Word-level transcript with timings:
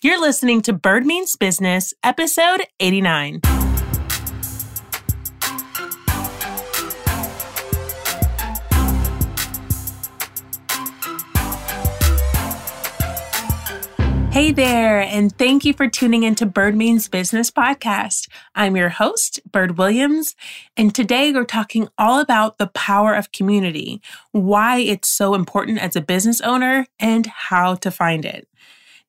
You're 0.00 0.20
listening 0.20 0.62
to 0.62 0.72
Bird 0.72 1.04
Means 1.04 1.34
Business, 1.34 1.92
episode 2.04 2.64
89. 2.78 3.40
Hey 14.30 14.52
there, 14.52 15.00
and 15.00 15.36
thank 15.36 15.64
you 15.64 15.72
for 15.72 15.88
tuning 15.88 16.22
into 16.22 16.46
Bird 16.46 16.76
Means 16.76 17.08
Business 17.08 17.50
podcast. 17.50 18.28
I'm 18.54 18.76
your 18.76 18.90
host, 18.90 19.40
Bird 19.50 19.78
Williams, 19.78 20.36
and 20.76 20.94
today 20.94 21.32
we're 21.32 21.42
talking 21.42 21.88
all 21.98 22.20
about 22.20 22.58
the 22.58 22.68
power 22.68 23.14
of 23.14 23.32
community, 23.32 24.00
why 24.30 24.78
it's 24.78 25.08
so 25.08 25.34
important 25.34 25.78
as 25.80 25.96
a 25.96 26.00
business 26.00 26.40
owner, 26.40 26.86
and 27.00 27.26
how 27.26 27.74
to 27.74 27.90
find 27.90 28.24
it. 28.24 28.46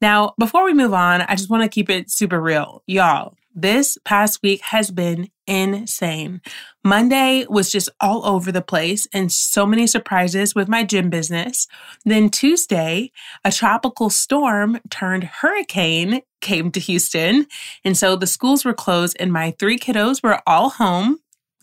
Now, 0.02 0.34
before 0.40 0.64
we 0.64 0.74
move 0.74 0.94
on, 0.94 1.22
I 1.22 1.36
just 1.36 1.50
want 1.50 1.64
to 1.64 1.70
keep 1.70 1.90
it 1.90 2.10
super 2.10 2.42
real. 2.42 2.84
Y'all, 2.88 3.36
this 3.54 3.98
past 4.06 4.42
week 4.42 4.62
has 4.62 4.92
been 4.92 5.30
insane. 5.48 6.42
Monday 6.84 7.46
was 7.50 7.71
just 7.71 7.90
all 8.00 8.26
over 8.26 8.52
the 8.52 8.62
place 8.62 9.07
and 9.14 9.32
so 9.32 9.66
many 9.66 9.88
surprises 9.88 10.56
with 10.56 10.70
my 10.70 10.84
gym 10.84 11.10
business. 11.10 11.68
Then 12.06 12.30
Tuesday, 12.30 13.12
a 13.43 13.52
tropical 13.52 14.10
storm 14.10 14.80
turned 14.90 15.24
hurricane 15.26 16.21
came 16.42 16.71
to 16.71 16.79
Houston. 16.79 17.48
And 17.84 17.98
so 17.98 18.16
the 18.16 18.28
schools 18.28 18.64
were 18.64 18.74
closed 18.74 19.18
and 19.20 19.34
my 19.34 19.52
three 19.60 19.78
kiddos 19.78 20.24
were 20.24 20.42
all 20.48 20.70
home 20.70 21.20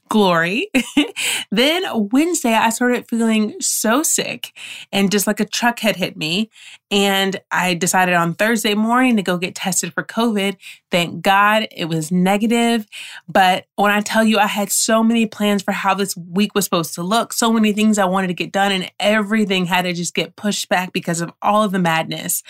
glory. 0.09 0.71
then 1.51 1.85
Wednesday, 2.11 2.53
I 2.53 2.71
started 2.71 3.09
feeling 3.09 3.61
so 3.61 4.03
sick 4.03 4.57
and 4.93 5.11
just 5.11 5.27
like 5.27 5.41
a 5.41 5.45
truck 5.45 5.81
had 5.81 5.97
hit 5.97 6.17
me. 6.17 6.51
And 6.91 7.41
I 7.51 7.75
decided 7.75 8.15
on 8.15 8.35
Thursday 8.35 8.75
morning 8.75 9.17
to 9.17 9.23
go 9.23 9.39
get 9.39 9.55
tested 9.55 9.93
for 9.93 10.03
COVID. 10.03 10.57
Thank 10.91 11.23
God 11.23 11.67
it 11.71 11.87
was 11.87 12.13
negative. 12.13 12.87
But 13.29 13.67
when 13.77 13.91
I 13.91 14.01
tell 14.01 14.25
you, 14.25 14.39
I 14.39 14.47
had 14.47 14.71
so 14.71 15.03
many 15.03 15.27
plans 15.27 15.63
for 15.63 15.73
how 15.73 15.95
this 15.95 16.17
week 16.17 16.55
was 16.55 16.65
supposed 16.65 16.95
to 16.95 17.03
look, 17.03 17.33
so 17.33 17.53
many 17.53 17.73
things 17.73 17.99
I 17.99 18.05
wanted 18.05 18.29
to 18.29 18.35
get 18.35 18.53
done, 18.53 18.73
and 18.73 18.91
everything 19.01 19.67
had 19.67 19.83
to 19.83 19.93
just 19.93 20.15
get 20.15 20.37
pushed 20.37 20.69
back 20.69 20.93
because 20.93 21.21
of 21.21 21.33
all 21.43 21.65
of 21.65 21.73
the 21.73 21.79
madness 21.79 22.43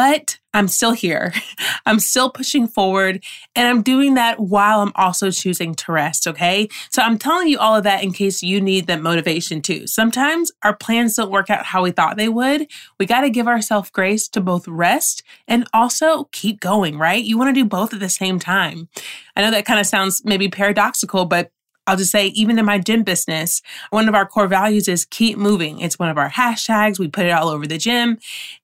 but 0.00 0.38
I'm 0.54 0.66
still 0.66 0.92
here. 0.92 1.34
I'm 1.86 2.00
still 2.00 2.30
pushing 2.30 2.66
forward 2.66 3.22
and 3.54 3.68
I'm 3.68 3.82
doing 3.82 4.14
that 4.14 4.40
while 4.40 4.80
I'm 4.80 4.92
also 4.94 5.30
choosing 5.30 5.74
to 5.74 5.92
rest. 5.92 6.26
Okay. 6.26 6.70
So 6.90 7.02
I'm 7.02 7.18
telling 7.18 7.48
you 7.48 7.58
all 7.58 7.76
of 7.76 7.84
that 7.84 8.02
in 8.02 8.14
case 8.14 8.42
you 8.42 8.62
need 8.62 8.86
that 8.86 9.02
motivation 9.02 9.60
too. 9.60 9.86
Sometimes 9.86 10.52
our 10.62 10.74
plans 10.74 11.16
don't 11.16 11.30
work 11.30 11.50
out 11.50 11.66
how 11.66 11.82
we 11.82 11.90
thought 11.90 12.16
they 12.16 12.30
would. 12.30 12.66
We 12.98 13.04
got 13.04 13.20
to 13.20 13.30
give 13.30 13.46
ourselves 13.46 13.90
grace 13.90 14.26
to 14.28 14.40
both 14.40 14.66
rest 14.66 15.22
and 15.46 15.68
also 15.74 16.30
keep 16.32 16.60
going, 16.60 16.96
right? 16.96 17.22
You 17.22 17.36
want 17.36 17.54
to 17.54 17.60
do 17.60 17.68
both 17.68 17.92
at 17.92 18.00
the 18.00 18.08
same 18.08 18.38
time. 18.38 18.88
I 19.36 19.42
know 19.42 19.50
that 19.50 19.66
kind 19.66 19.80
of 19.80 19.86
sounds 19.86 20.24
maybe 20.24 20.48
paradoxical, 20.48 21.26
but 21.26 21.52
I'll 21.90 21.96
just 21.96 22.12
say, 22.12 22.28
even 22.28 22.56
in 22.56 22.64
my 22.64 22.78
gym 22.78 23.02
business, 23.02 23.62
one 23.90 24.08
of 24.08 24.14
our 24.14 24.24
core 24.24 24.46
values 24.46 24.86
is 24.86 25.04
keep 25.04 25.36
moving. 25.36 25.80
It's 25.80 25.98
one 25.98 26.08
of 26.08 26.18
our 26.18 26.30
hashtags. 26.30 27.00
We 27.00 27.08
put 27.08 27.26
it 27.26 27.30
all 27.30 27.48
over 27.48 27.66
the 27.66 27.78
gym. 27.78 28.18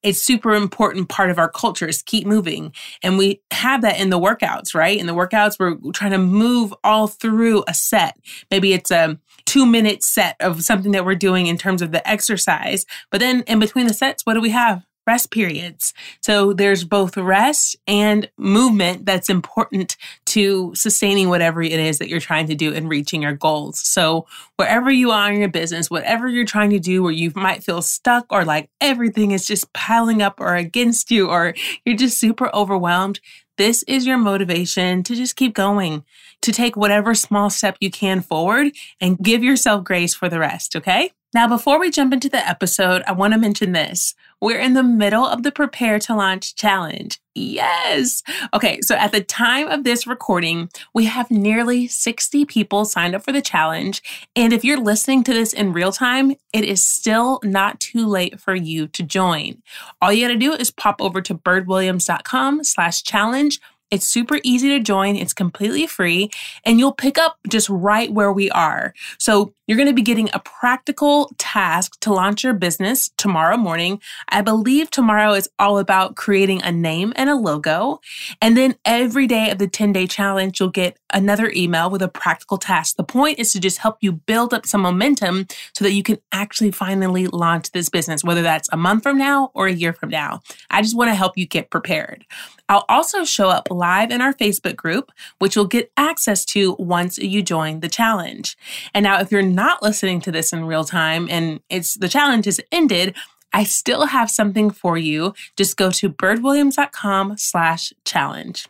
It's 0.05 0.23
super 0.23 0.55
important 0.55 1.09
part 1.09 1.31
of 1.31 1.39
our 1.39 1.51
culture 1.51 1.89
is 1.89 2.03
keep 2.03 2.25
moving. 2.25 2.73
And 3.03 3.19
we 3.19 3.41
have 3.51 3.83
that 3.83 3.99
in 3.99 4.11
the 4.11 4.21
workouts, 4.21 4.77
right? 4.77 4.97
In 4.97 5.07
the 5.07 5.13
workouts, 5.13 5.59
we're 5.59 5.91
trying 5.91 6.13
to 6.13 6.19
move 6.19 6.73
all 6.85 7.09
through 7.09 7.65
a 7.67 7.75
set. 7.75 8.17
Maybe 8.49 8.73
it's 8.73 8.93
a 8.93 9.19
two 9.45 9.67
minute 9.67 10.05
set 10.05 10.37
of 10.39 10.63
something 10.63 10.93
that 10.93 11.05
we're 11.05 11.17
doing 11.17 11.49
in 11.49 11.59
terms 11.59 11.83
of 11.83 11.91
the 11.91 12.09
exercise. 12.09 12.87
But 13.11 13.19
then 13.19 13.43
in 13.49 13.59
between 13.59 13.89
the 13.89 13.95
sets, 13.95 14.25
what 14.25 14.35
do 14.35 14.41
we 14.41 14.51
have? 14.51 14.86
Rest 15.07 15.31
periods. 15.31 15.95
So 16.21 16.53
there's 16.53 16.85
both 16.85 17.17
rest 17.17 17.77
and 17.87 18.29
movement 18.37 19.07
that's 19.07 19.31
important 19.31 19.97
to 20.27 20.75
sustaining 20.75 21.29
whatever 21.29 21.63
it 21.63 21.73
is 21.73 21.99
that 21.99 22.09
you're 22.09 22.21
trying 22.21 22.49
to 22.49 22.55
do 22.55 22.75
and 22.75 22.89
reaching 22.89 23.23
your 23.23 23.35
goals. 23.35 23.79
So 23.79 24.27
wherever 24.57 24.91
you 24.91 25.11
are 25.13 25.33
in 25.33 25.39
your 25.39 25.49
business, 25.49 25.91
whatever 25.91 26.29
you're 26.29 26.45
trying 26.45 26.71
to 26.71 26.79
do 26.79 27.03
where 27.03 27.13
you 27.13 27.33
might 27.35 27.63
feel 27.63 27.83
stuck 27.83 28.27
or 28.31 28.45
like 28.45 28.69
everything 28.81 29.31
is 29.31 29.47
just 29.47 29.73
piling 29.73 30.23
up 30.23 30.41
or 30.41 30.57
against 30.57 31.11
you 31.11 31.29
or 31.29 31.55
you're 31.85 31.97
just 31.97 32.19
super 32.19 32.55
overwhelmed, 32.55 33.21
this 33.57 33.83
is 33.85 34.07
your 34.07 34.19
motivation 34.19 35.03
to 35.05 35.15
just 35.15 35.37
keep 35.37 35.55
going, 35.55 36.05
to 36.43 36.53
take 36.53 36.77
whatever 36.77 37.15
small 37.15 37.49
step 37.49 37.77
you 37.81 37.91
can 37.91 38.21
forward 38.21 38.73
and 39.01 39.19
give 39.19 39.43
yourself 39.43 39.83
grace 39.85 40.15
for 40.15 40.29
the 40.29 40.39
rest, 40.39 40.77
okay? 40.77 41.13
Now, 41.35 41.49
before 41.49 41.79
we 41.79 41.91
jump 41.91 42.13
into 42.13 42.29
the 42.29 42.47
episode, 42.49 43.03
I 43.07 43.13
want 43.13 43.35
to 43.35 43.39
mention 43.39 43.73
this. 43.73 44.15
We're 44.41 44.61
in 44.61 44.75
the 44.75 44.83
middle 44.83 45.27
of 45.27 45.43
the 45.43 45.53
Prepare 45.53 45.99
to 46.01 46.15
Launch 46.15 46.55
Challenge. 46.55 47.21
Yes. 47.35 48.23
Okay, 48.55 48.81
so 48.81 48.95
at 48.95 49.13
the 49.13 49.23
time 49.23 49.69
of 49.69 49.85
this 49.85 50.07
recording, 50.07 50.71
we 50.95 51.05
have 51.05 51.31
nearly 51.31 51.89
60 51.89 52.47
people 52.47 52.85
signed 52.87 53.15
up 53.15 53.23
for 53.23 53.33
the 53.33 53.43
challenge. 53.43 54.03
And 54.35 54.53
if 54.53 54.65
you're 54.65 54.81
listening 54.81 55.25
to 55.25 55.35
this 55.35 55.53
in 55.53 55.75
real 55.75 55.93
time, 55.93 56.33
it 56.53 56.65
is 56.65 56.85
still 56.85 57.41
not 57.43 57.81
too 57.81 58.07
late 58.07 58.41
for 58.41 58.55
you 58.55 58.87
to 58.89 59.03
join. 59.03 59.63
All 60.01 60.13
you 60.13 60.27
gotta 60.27 60.39
do 60.39 60.53
is 60.53 60.71
pop 60.71 61.03
over 61.03 61.21
to 61.21 61.35
birdwilliams.com 61.35 62.65
slash 62.65 63.03
challenge 63.03 63.61
it's 63.91 64.07
super 64.07 64.39
easy 64.43 64.69
to 64.71 64.81
join. 64.81 65.17
It's 65.17 65.33
completely 65.33 65.87
free 65.87 66.31
and 66.65 66.79
you'll 66.79 66.93
pick 66.93 67.19
up 67.19 67.39
just 67.49 67.69
right 67.69 68.13
where 68.13 68.33
we 68.33 68.51
are. 68.51 68.95
So 69.19 69.53
you're 69.67 69.77
going 69.77 69.89
to 69.89 69.95
be 69.95 70.03
getting 70.03 70.31
a 70.33 70.39
practical 70.39 71.31
task 71.39 71.99
to 72.01 72.13
launch 72.13 72.45
your 72.45 72.53
business 72.53 73.11
tomorrow 73.17 73.57
morning. 73.57 74.01
I 74.29 74.41
believe 74.43 74.91
tomorrow 74.91 75.33
is 75.33 75.49
all 75.59 75.79
about 75.79 76.15
creating 76.15 76.63
a 76.63 76.71
name 76.71 77.13
and 77.17 77.29
a 77.29 77.35
logo. 77.35 78.01
And 78.41 78.57
then 78.57 78.77
every 78.85 79.27
day 79.27 79.51
of 79.51 79.59
the 79.59 79.67
10 79.67 79.93
day 79.93 80.07
challenge, 80.07 80.61
you'll 80.61 80.69
get 80.69 80.99
another 81.13 81.51
email 81.55 81.91
with 81.91 82.03
a 82.03 82.09
practical 82.09 82.59
task. 82.59 82.97
The 82.97 83.05
point 83.05 83.39
is 83.39 83.53
to 83.53 83.61
just 83.61 83.79
help 83.79 83.99
you 84.01 84.13
build 84.13 84.55
up 84.55 84.67
some 84.67 84.83
momentum 84.83 85.47
so 85.75 85.85
that 85.85 85.93
you 85.93 86.03
can 86.03 86.19
actually 86.31 86.71
finally 86.71 87.27
launch 87.27 87.73
this 87.73 87.89
business, 87.89 88.23
whether 88.23 88.43
that's 88.43 88.69
a 88.73 88.77
month 88.77 89.03
from 89.03 89.19
now 89.19 89.51
or 89.55 89.67
a 89.67 89.73
year 89.73 89.93
from 89.93 90.11
now. 90.11 90.43
I 90.71 90.83
just 90.83 90.97
want 90.97 91.11
to 91.11 91.15
help 91.15 91.37
you 91.37 91.47
get 91.47 91.71
prepared. 91.71 92.25
I'll 92.69 92.85
also 92.89 93.25
show 93.25 93.49
up 93.49 93.69
live 93.77 94.11
in 94.11 94.21
our 94.21 94.33
Facebook 94.33 94.77
group, 94.77 95.13
which 95.39 95.57
you'll 95.57 95.67
get 95.67 95.93
access 95.97 96.45
to 96.47 96.75
once 96.79 97.19
you 97.19 97.43
join 97.43 97.81
the 97.81 97.89
challenge. 97.89 98.57
And 98.95 99.05
now, 99.05 99.21
if 99.21 99.31
you're 99.31 99.43
not 99.43 99.83
listening 99.83 100.21
to 100.23 100.33
this 100.33 100.53
in 100.53 100.65
real 100.65 100.85
time 100.85 101.29
and 101.31 101.61
it's 101.71 101.95
the 101.95 102.09
challenge 102.09 102.47
is 102.47 102.61
ended, 102.73 103.15
I 103.53 103.65
still 103.65 104.07
have 104.07 104.31
something 104.31 104.71
for 104.71 104.99
you. 104.99 105.35
Just 105.57 105.77
go 105.77 105.91
to 105.93 106.11
birdwilliams.com 106.11 107.39
slash 107.39 107.93
challenge. 108.05 108.67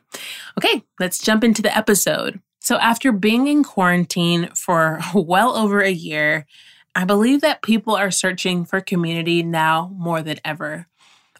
Okay, 0.59 0.85
let's 1.01 1.19
jump 1.19 1.43
into 1.43 1.63
the 1.63 1.77
episode. 1.77 2.41
So 2.61 2.77
after 2.77 3.13
being 3.13 3.47
in 3.47 3.65
quarantine 3.65 4.49
for 4.55 5.01
well 5.15 5.57
over 5.57 5.81
a 5.81 5.91
year, 5.91 6.47
I 6.95 7.05
believe 7.05 7.43
that 7.43 7.63
people 7.63 7.95
are 7.95 8.11
searching 8.11 8.65
for 8.65 8.81
community 8.81 9.43
now 9.43 9.93
more 9.97 10.23
than 10.23 10.39
ever. 10.45 10.87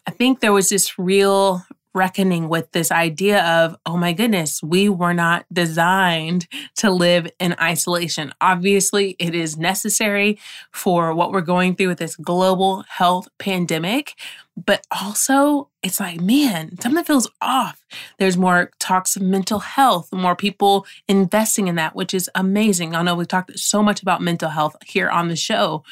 I 0.05 0.11
think 0.11 0.39
there 0.39 0.53
was 0.53 0.69
this 0.69 0.99
real 0.99 1.63
reckoning 1.93 2.49
with 2.49 2.71
this 2.71 2.91
idea 2.91 3.43
of, 3.43 3.75
oh 3.85 3.97
my 3.97 4.13
goodness, 4.13 4.61
we 4.61 4.89
were 4.89 5.13
not 5.13 5.45
designed 5.51 6.47
to 6.77 6.91
live 6.91 7.27
in 7.39 7.55
isolation. 7.59 8.33
Obviously, 8.39 9.15
it 9.19 9.33
is 9.33 9.57
necessary 9.57 10.39
for 10.71 11.13
what 11.13 11.31
we're 11.31 11.41
going 11.41 11.75
through 11.75 11.87
with 11.87 11.97
this 11.99 12.15
global 12.15 12.83
health 12.87 13.27
pandemic. 13.39 14.13
But 14.55 14.85
also, 14.89 15.69
it's 15.83 15.99
like, 15.99 16.19
man, 16.19 16.79
something 16.79 17.03
feels 17.03 17.29
off. 17.41 17.85
There's 18.17 18.37
more 18.37 18.71
talks 18.79 19.15
of 19.15 19.21
mental 19.21 19.59
health, 19.59 20.11
more 20.11 20.35
people 20.35 20.85
investing 21.07 21.67
in 21.67 21.75
that, 21.75 21.95
which 21.95 22.13
is 22.13 22.29
amazing. 22.33 22.95
I 22.95 23.03
know 23.03 23.15
we've 23.15 23.27
talked 23.27 23.57
so 23.59 23.83
much 23.83 24.01
about 24.01 24.21
mental 24.21 24.49
health 24.49 24.75
here 24.85 25.09
on 25.09 25.27
the 25.27 25.35
show. 25.35 25.83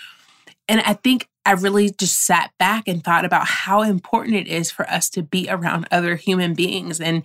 And 0.68 0.82
I 0.82 0.94
think 0.94 1.30
I 1.46 1.52
really 1.52 1.92
just 1.92 2.24
sat 2.24 2.52
back 2.58 2.88
and 2.88 3.04
thought 3.04 3.26
about 3.26 3.48
how 3.48 3.82
important 3.82 4.36
it 4.36 4.48
is 4.48 4.72
for 4.72 4.90
us 4.90 5.10
to 5.12 5.22
be 5.22 5.48
around 5.50 5.88
other 5.92 6.16
human 6.16 6.54
beings. 6.54 7.00
And 7.00 7.24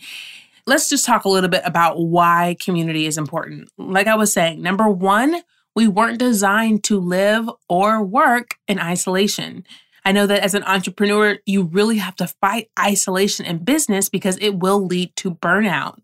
let's 0.67 0.89
just 0.89 1.05
talk 1.05 1.25
a 1.25 1.29
little 1.29 1.49
bit 1.51 1.63
about 1.65 2.01
why 2.01 2.57
community 2.61 3.07
is 3.07 3.19
important. 3.19 3.69
Like 3.79 4.07
I 4.07 4.17
was 4.17 4.33
saying, 4.33 4.61
number 4.63 4.89
one, 4.89 5.41
we 5.75 5.89
weren't 5.89 6.19
designed 6.19 6.85
to 6.85 6.99
live 7.01 7.49
or 7.69 8.03
work 8.03 8.57
in 8.69 8.79
isolation. 8.79 9.65
I 10.05 10.13
know 10.13 10.27
that 10.27 10.43
as 10.43 10.55
an 10.55 10.65
entrepreneur, 10.65 11.39
you 11.47 11.63
really 11.63 11.99
have 11.99 12.17
to 12.17 12.27
fight 12.27 12.71
isolation 12.79 13.47
in 13.47 13.59
business 13.59 14.09
because 14.09 14.39
it 14.41 14.59
will 14.59 14.85
lead 14.85 15.15
to 15.17 15.31
burnout. 15.31 15.99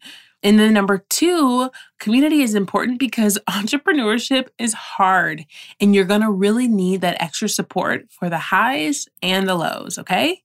And 0.47 0.61
then 0.61 0.75
number 0.75 0.99
two, 0.99 1.71
community 1.99 2.41
is 2.41 2.55
important 2.55 3.01
because 3.01 3.37
entrepreneurship 3.51 4.47
is 4.59 4.75
hard 4.75 5.45
and 5.81 5.93
you're 5.93 6.05
going 6.05 6.21
to 6.21 6.31
really 6.31 6.69
need 6.69 7.01
that 7.01 7.21
extra 7.21 7.49
support 7.49 8.07
for 8.11 8.31
the 8.31 8.39
highs 8.39 9.09
and 9.21 9.49
the 9.49 9.57
lows. 9.57 9.99
Okay. 9.99 10.45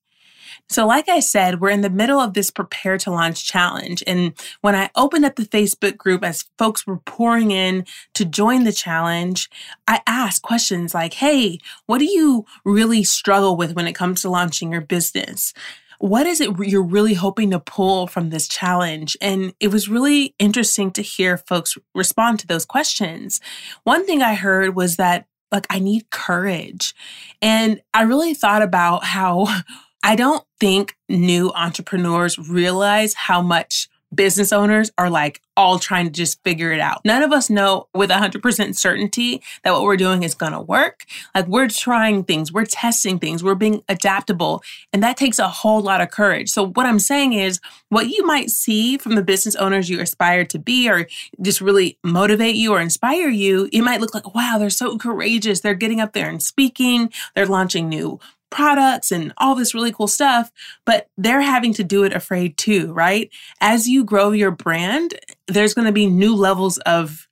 So, 0.70 0.88
like 0.88 1.08
I 1.08 1.20
said, 1.20 1.62
we're 1.62 1.70
in 1.70 1.82
the 1.82 1.90
middle 1.90 2.20
of 2.20 2.34
this 2.34 2.50
prepare 2.50 2.98
to 3.00 3.12
launch 3.12 3.46
challenge. 3.46 4.04
And 4.08 4.34
when 4.62 4.74
I 4.74 4.90
opened 4.96 5.26
up 5.26 5.36
the 5.36 5.44
Facebook 5.44 5.98
group 5.98 6.24
as 6.24 6.46
folks 6.58 6.88
were 6.88 6.98
pouring 6.98 7.52
in 7.52 7.86
to 8.16 8.26
join 8.26 8.64
the 8.64 8.72
challenge, 8.72 9.50
I 9.88 10.02
asked 10.08 10.42
questions 10.42 10.96
like, 10.96 11.14
Hey, 11.14 11.60
what 11.86 12.00
do 12.00 12.06
you 12.06 12.46
really 12.66 13.04
struggle 13.04 13.56
with 13.56 13.76
when 13.76 13.86
it 13.86 13.94
comes 13.94 14.22
to 14.22 14.30
launching 14.30 14.72
your 14.72 14.82
business? 14.82 15.54
What 16.02 16.26
is 16.26 16.42
it 16.42 16.50
you're 16.60 16.82
really 16.82 17.14
hoping 17.14 17.52
to 17.52 17.60
pull 17.60 18.08
from 18.08 18.30
this 18.30 18.48
challenge? 18.48 19.16
And 19.22 19.54
it 19.60 19.68
was 19.68 19.88
really 19.88 20.34
interesting 20.40 20.90
to 20.92 21.02
hear 21.04 21.38
folks 21.38 21.78
respond 21.94 22.40
to 22.40 22.48
those 22.48 22.66
questions. 22.66 23.40
One 23.84 24.06
thing 24.08 24.24
I 24.24 24.34
heard 24.34 24.76
was 24.76 24.96
that, 24.96 25.28
like, 25.52 25.68
I 25.70 25.78
need 25.78 26.10
courage. 26.10 26.96
And 27.42 27.82
I 27.94 28.02
really 28.04 28.34
thought 28.34 28.64
about 28.64 29.04
how 29.04 29.62
I 30.04 30.16
don't 30.16 30.44
think 30.60 30.96
new 31.08 31.52
entrepreneurs 31.52 32.40
realize 32.40 33.14
how 33.14 33.44
much 33.44 33.88
business 34.14 34.52
owners 34.52 34.92
are 34.98 35.10
like 35.10 35.42
all 35.58 35.80
trying 35.80 36.06
to 36.06 36.12
just 36.12 36.42
figure 36.44 36.72
it 36.72 36.80
out. 36.80 37.02
None 37.06 37.24
of 37.24 37.32
us 37.32 37.50
know 37.50 37.88
with 37.94 38.10
100% 38.10 38.76
certainty 38.76 39.42
that 39.64 39.72
what 39.72 39.84
we're 39.84 39.98
doing 39.98 40.24
is 40.24 40.34
going 40.34 40.54
to 40.54 40.62
work. 40.62 41.06
Like 41.36 41.48
we're 41.48 41.68
trying 41.68 42.24
things, 42.24 42.52
we're 42.52 42.66
testing 42.66 43.20
things, 43.20 43.44
we're 43.44 43.56
being 43.56 43.84
adaptable, 43.88 44.64
and 44.92 45.04
that 45.04 45.18
takes 45.18 45.40
a 45.40 45.48
whole 45.48 45.82
lot 45.82 46.02
of 46.02 46.10
courage. 46.10 46.50
So 46.50 46.68
what 46.68 46.86
I'm 46.86 47.00
saying 47.00 47.34
is 47.34 47.60
what 47.90 48.08
you 48.08 48.26
might 48.26 48.50
see 48.50 48.98
from 48.98 49.16
the 49.16 49.24
business 49.24 49.56
owners 49.56 49.90
you 49.90 50.00
aspire 50.00 50.46
to 50.46 50.60
be 50.60 50.90
or 50.90 51.08
just 51.42 51.62
really 51.62 51.98
motivate 52.04 52.56
you 52.56 52.74
or 52.74 52.82
inspire 52.82 53.30
you, 53.30 53.70
it 53.72 53.82
might 53.82 54.02
look 54.02 54.14
like, 54.14 54.34
wow, 54.34 54.58
they're 54.58 54.70
so 54.70 54.98
courageous. 54.98 55.60
They're 55.60 55.74
getting 55.74 56.02
up 56.02 56.14
there 56.14 56.30
and 56.30 56.42
speaking, 56.42 57.12
they're 57.36 57.46
launching 57.46 57.90
new 57.90 58.20
products 58.52 59.12
and 59.12 59.34
all 59.38 59.56
this 59.56 59.74
really 59.74 59.92
cool 59.92 60.08
stuff, 60.08 60.52
but 60.86 61.08
they're 61.18 61.42
having 61.42 61.74
to 61.74 61.84
do 61.84 62.04
it 62.04 62.14
afraid 62.14 62.58
too, 62.58 62.94
right? 62.94 63.32
As 63.60 63.88
you 63.88 64.04
grow 64.04 64.32
your 64.32 64.52
brand, 64.52 65.16
there's 65.48 65.74
going 65.74 65.88
to 65.88 65.92
be 65.92 66.06
new 66.06 66.36
levels 66.36 66.78
of 66.80 67.28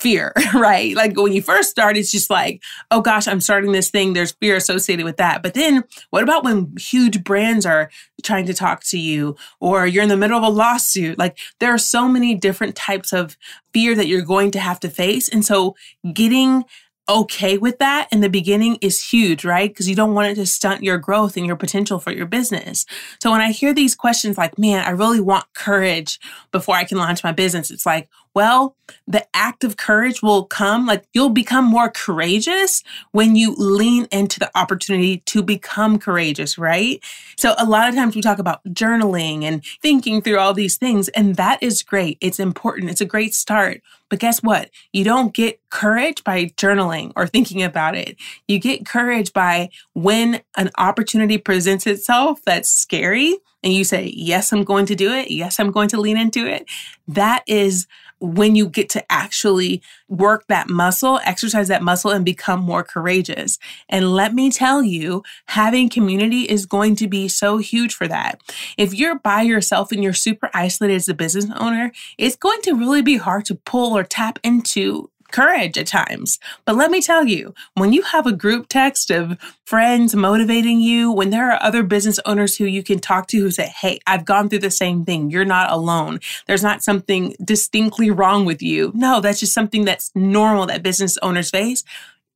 fear, 0.00 0.32
right? 0.54 0.96
Like 0.96 1.16
when 1.16 1.32
you 1.32 1.42
first 1.42 1.70
start, 1.70 1.96
it's 1.96 2.10
just 2.10 2.30
like, 2.30 2.62
oh 2.90 3.00
gosh, 3.00 3.28
I'm 3.28 3.40
starting 3.40 3.72
this 3.72 3.90
thing. 3.90 4.12
There's 4.12 4.32
fear 4.32 4.56
associated 4.56 5.04
with 5.04 5.18
that. 5.18 5.42
But 5.42 5.54
then 5.54 5.84
what 6.10 6.22
about 6.22 6.42
when 6.42 6.74
huge 6.78 7.22
brands 7.22 7.66
are 7.66 7.90
trying 8.22 8.46
to 8.46 8.54
talk 8.54 8.82
to 8.84 8.98
you 8.98 9.36
or 9.60 9.86
you're 9.86 10.02
in 10.02 10.08
the 10.08 10.16
middle 10.16 10.38
of 10.38 10.44
a 10.44 10.48
lawsuit? 10.48 11.18
Like 11.18 11.38
there 11.58 11.72
are 11.74 11.78
so 11.78 12.08
many 12.08 12.34
different 12.34 12.76
types 12.76 13.12
of 13.12 13.36
fear 13.72 13.94
that 13.94 14.06
you're 14.06 14.22
going 14.22 14.50
to 14.52 14.60
have 14.60 14.80
to 14.80 14.88
face. 14.88 15.28
And 15.28 15.44
so 15.44 15.76
getting 16.12 16.64
okay 17.08 17.58
with 17.58 17.78
that 17.78 18.08
in 18.12 18.20
the 18.20 18.28
beginning 18.28 18.78
is 18.80 19.04
huge, 19.04 19.44
right? 19.44 19.70
Because 19.70 19.88
you 19.88 19.96
don't 19.96 20.14
want 20.14 20.28
it 20.28 20.34
to 20.36 20.46
stunt 20.46 20.82
your 20.82 20.98
growth 20.98 21.36
and 21.36 21.46
your 21.46 21.56
potential 21.56 21.98
for 21.98 22.12
your 22.12 22.26
business. 22.26 22.86
So 23.22 23.30
when 23.32 23.40
I 23.40 23.50
hear 23.50 23.74
these 23.74 23.94
questions 23.94 24.38
like, 24.38 24.58
man, 24.58 24.84
I 24.84 24.90
really 24.90 25.20
want 25.20 25.44
courage 25.54 26.20
before 26.52 26.76
I 26.76 26.84
can 26.84 26.98
launch 26.98 27.24
my 27.24 27.32
business, 27.32 27.70
it's 27.70 27.86
like, 27.86 28.08
well, 28.34 28.76
the 29.06 29.26
act 29.34 29.64
of 29.64 29.76
courage 29.76 30.22
will 30.22 30.44
come, 30.44 30.86
like 30.86 31.04
you'll 31.12 31.30
become 31.30 31.64
more 31.64 31.90
courageous 31.90 32.82
when 33.12 33.34
you 33.34 33.54
lean 33.56 34.06
into 34.12 34.38
the 34.38 34.50
opportunity 34.56 35.18
to 35.26 35.42
become 35.42 35.98
courageous, 35.98 36.56
right? 36.56 37.02
So 37.36 37.54
a 37.58 37.64
lot 37.64 37.88
of 37.88 37.94
times 37.94 38.14
we 38.14 38.22
talk 38.22 38.38
about 38.38 38.62
journaling 38.66 39.42
and 39.42 39.64
thinking 39.82 40.22
through 40.22 40.38
all 40.38 40.54
these 40.54 40.76
things, 40.76 41.08
and 41.08 41.36
that 41.36 41.62
is 41.62 41.82
great. 41.82 42.18
It's 42.20 42.38
important. 42.38 42.90
It's 42.90 43.00
a 43.00 43.06
great 43.06 43.34
start. 43.34 43.82
But 44.08 44.18
guess 44.18 44.42
what? 44.42 44.70
You 44.92 45.04
don't 45.04 45.32
get 45.32 45.60
courage 45.70 46.24
by 46.24 46.46
journaling 46.46 47.12
or 47.16 47.26
thinking 47.26 47.62
about 47.62 47.96
it. 47.96 48.16
You 48.48 48.58
get 48.58 48.86
courage 48.86 49.32
by 49.32 49.70
when 49.94 50.40
an 50.56 50.70
opportunity 50.78 51.38
presents 51.38 51.86
itself 51.86 52.40
that's 52.44 52.70
scary 52.70 53.38
and 53.62 53.72
you 53.72 53.84
say, 53.84 54.12
Yes, 54.14 54.52
I'm 54.52 54.64
going 54.64 54.86
to 54.86 54.94
do 54.94 55.12
it. 55.12 55.30
Yes, 55.30 55.60
I'm 55.60 55.70
going 55.70 55.88
to 55.90 56.00
lean 56.00 56.16
into 56.16 56.46
it. 56.46 56.66
That 57.06 57.44
is 57.46 57.86
when 58.20 58.54
you 58.54 58.68
get 58.68 58.88
to 58.90 59.12
actually 59.12 59.82
work 60.08 60.46
that 60.48 60.68
muscle, 60.68 61.20
exercise 61.24 61.68
that 61.68 61.82
muscle, 61.82 62.10
and 62.10 62.24
become 62.24 62.60
more 62.60 62.84
courageous. 62.84 63.58
And 63.88 64.14
let 64.14 64.34
me 64.34 64.50
tell 64.50 64.82
you, 64.82 65.22
having 65.46 65.88
community 65.88 66.42
is 66.42 66.66
going 66.66 66.96
to 66.96 67.08
be 67.08 67.28
so 67.28 67.58
huge 67.58 67.94
for 67.94 68.06
that. 68.08 68.40
If 68.76 68.94
you're 68.94 69.18
by 69.18 69.42
yourself 69.42 69.92
and 69.92 70.02
you're 70.02 70.12
super 70.12 70.50
isolated 70.54 70.96
as 70.96 71.08
a 71.08 71.14
business 71.14 71.46
owner, 71.56 71.92
it's 72.18 72.36
going 72.36 72.60
to 72.62 72.74
really 72.74 73.02
be 73.02 73.16
hard 73.16 73.44
to 73.46 73.54
pull 73.54 73.96
or 73.96 74.04
tap 74.04 74.38
into 74.42 75.09
courage 75.32 75.78
at 75.78 75.86
times. 75.86 76.38
But 76.64 76.76
let 76.76 76.90
me 76.90 77.00
tell 77.00 77.26
you, 77.26 77.54
when 77.74 77.92
you 77.92 78.02
have 78.02 78.26
a 78.26 78.32
group 78.32 78.66
text 78.68 79.10
of 79.10 79.38
friends 79.64 80.14
motivating 80.14 80.80
you, 80.80 81.12
when 81.12 81.30
there 81.30 81.50
are 81.50 81.62
other 81.62 81.82
business 81.82 82.20
owners 82.24 82.56
who 82.56 82.64
you 82.64 82.82
can 82.82 82.98
talk 82.98 83.26
to 83.28 83.38
who 83.38 83.50
say, 83.50 83.66
Hey, 83.66 84.00
I've 84.06 84.24
gone 84.24 84.48
through 84.48 84.60
the 84.60 84.70
same 84.70 85.04
thing. 85.04 85.30
You're 85.30 85.44
not 85.44 85.70
alone. 85.70 86.20
There's 86.46 86.62
not 86.62 86.82
something 86.82 87.34
distinctly 87.42 88.10
wrong 88.10 88.44
with 88.44 88.62
you. 88.62 88.92
No, 88.94 89.20
that's 89.20 89.40
just 89.40 89.54
something 89.54 89.84
that's 89.84 90.10
normal 90.14 90.66
that 90.66 90.82
business 90.82 91.18
owners 91.18 91.50
face 91.50 91.84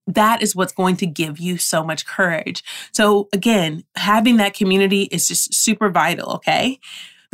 that 0.07 0.43
is 0.43 0.55
what's 0.55 0.73
going 0.73 0.97
to 0.97 1.07
give 1.07 1.39
you 1.39 1.57
so 1.57 1.83
much 1.83 2.07
courage. 2.07 2.63
So 2.93 3.29
again, 3.33 3.85
having 3.97 4.37
that 4.37 4.55
community 4.55 5.05
is 5.05 5.27
just 5.27 5.55
super 5.55 5.89
vital. 5.89 6.33
Okay. 6.33 6.79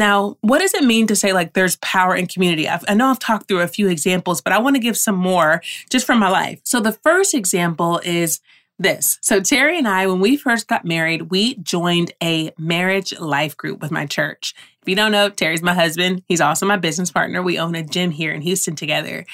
Now, 0.01 0.39
what 0.41 0.61
does 0.61 0.73
it 0.73 0.85
mean 0.85 1.07
to 1.09 1.15
say 1.15 1.35
like 1.35 1.53
there's 1.53 1.77
power 1.77 2.17
in 2.17 2.27
community? 2.27 2.67
I've, 2.67 2.83
i 2.89 2.95
know 2.95 3.09
I've 3.09 3.19
talked 3.19 3.49
through 3.49 3.61
a 3.61 3.69
few 3.69 3.87
examples, 3.87 4.41
but 4.41 4.55
I 4.55 4.59
want 4.59 4.77
to 4.77 4.81
give 4.81 4.97
some 4.97 5.15
more 5.15 5.61
just 5.91 6.07
from 6.07 6.19
my 6.19 6.31
life. 6.31 6.59
So 6.65 6.81
the 6.81 6.93
first 6.93 7.35
example 7.35 8.01
is 8.03 8.41
this. 8.79 9.19
So 9.21 9.41
Terry 9.41 9.77
and 9.77 9.87
I, 9.87 10.07
when 10.07 10.21
we 10.21 10.39
first 10.39 10.69
got 10.69 10.87
married, 10.87 11.31
we 11.31 11.57
joined 11.57 12.15
a 12.23 12.51
marriage 12.57 13.13
life 13.21 13.55
group 13.59 13.83
with 13.83 13.91
my 13.91 14.07
church. 14.07 14.55
If 14.81 14.89
you 14.89 14.97
don't 14.97 15.13
know, 15.13 15.29
Terry's 15.29 15.61
my 15.61 15.75
husband. 15.75 16.23
He's 16.27 16.41
also 16.41 16.65
my 16.65 16.79
business 16.79 17.11
partner. 17.11 17.43
We 17.43 17.59
own 17.59 17.75
a 17.75 17.83
gym 17.83 18.11
here 18.11 18.33
in 18.33 18.41
Houston 18.41 18.77
together. 18.77 19.27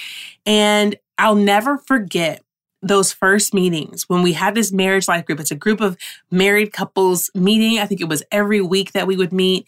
And 0.44 0.96
I'll 1.16 1.36
never 1.36 1.78
forget 1.78 2.42
those 2.82 3.12
first 3.12 3.54
meetings 3.54 4.08
when 4.08 4.22
we 4.22 4.32
had 4.32 4.54
this 4.54 4.72
marriage 4.72 5.08
life 5.08 5.24
group. 5.24 5.40
It's 5.40 5.50
a 5.50 5.56
group 5.56 5.80
of 5.80 5.96
married 6.30 6.72
couples 6.72 7.30
meeting. 7.34 7.78
I 7.78 7.86
think 7.86 8.00
it 8.00 8.08
was 8.08 8.22
every 8.30 8.60
week 8.60 8.92
that 8.92 9.06
we 9.06 9.16
would 9.16 9.32
meet. 9.32 9.66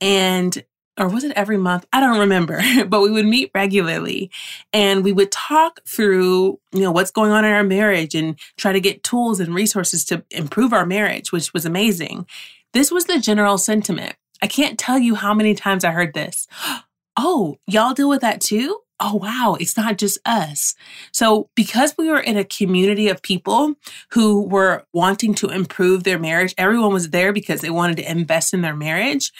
And 0.00 0.62
or 0.98 1.08
was 1.08 1.24
it 1.24 1.32
every 1.34 1.56
month? 1.56 1.86
I 1.92 2.00
don't 2.00 2.18
remember, 2.18 2.60
but 2.88 3.00
we 3.00 3.10
would 3.10 3.26
meet 3.26 3.50
regularly 3.54 4.30
and 4.72 5.02
we 5.02 5.12
would 5.12 5.32
talk 5.32 5.80
through, 5.86 6.60
you 6.72 6.80
know, 6.80 6.92
what's 6.92 7.10
going 7.10 7.32
on 7.32 7.44
in 7.44 7.52
our 7.52 7.64
marriage 7.64 8.14
and 8.14 8.38
try 8.56 8.72
to 8.72 8.80
get 8.80 9.02
tools 9.02 9.40
and 9.40 9.54
resources 9.54 10.04
to 10.06 10.24
improve 10.30 10.72
our 10.72 10.84
marriage, 10.84 11.32
which 11.32 11.54
was 11.54 11.64
amazing. 11.64 12.26
This 12.72 12.90
was 12.90 13.06
the 13.06 13.18
general 13.18 13.56
sentiment. 13.56 14.14
I 14.42 14.46
can't 14.46 14.78
tell 14.78 14.98
you 14.98 15.14
how 15.14 15.32
many 15.34 15.54
times 15.54 15.84
I 15.84 15.90
heard 15.90 16.14
this. 16.14 16.46
Oh, 17.22 17.56
y'all 17.66 17.92
deal 17.92 18.08
with 18.08 18.20
that 18.20 18.40
too? 18.40 18.78
Oh, 19.00 19.16
wow, 19.16 19.56
it's 19.58 19.76
not 19.76 19.98
just 19.98 20.18
us. 20.24 20.74
So, 21.12 21.48
because 21.56 21.94
we 21.98 22.08
were 22.08 22.20
in 22.20 22.36
a 22.36 22.44
community 22.44 23.08
of 23.08 23.22
people 23.22 23.74
who 24.12 24.46
were 24.46 24.84
wanting 24.92 25.34
to 25.34 25.48
improve 25.48 26.04
their 26.04 26.18
marriage, 26.18 26.54
everyone 26.58 26.92
was 26.92 27.10
there 27.10 27.32
because 27.32 27.60
they 27.60 27.70
wanted 27.70 27.96
to 27.96 28.10
invest 28.10 28.54
in 28.54 28.60
their 28.60 28.76
marriage. 28.76 29.32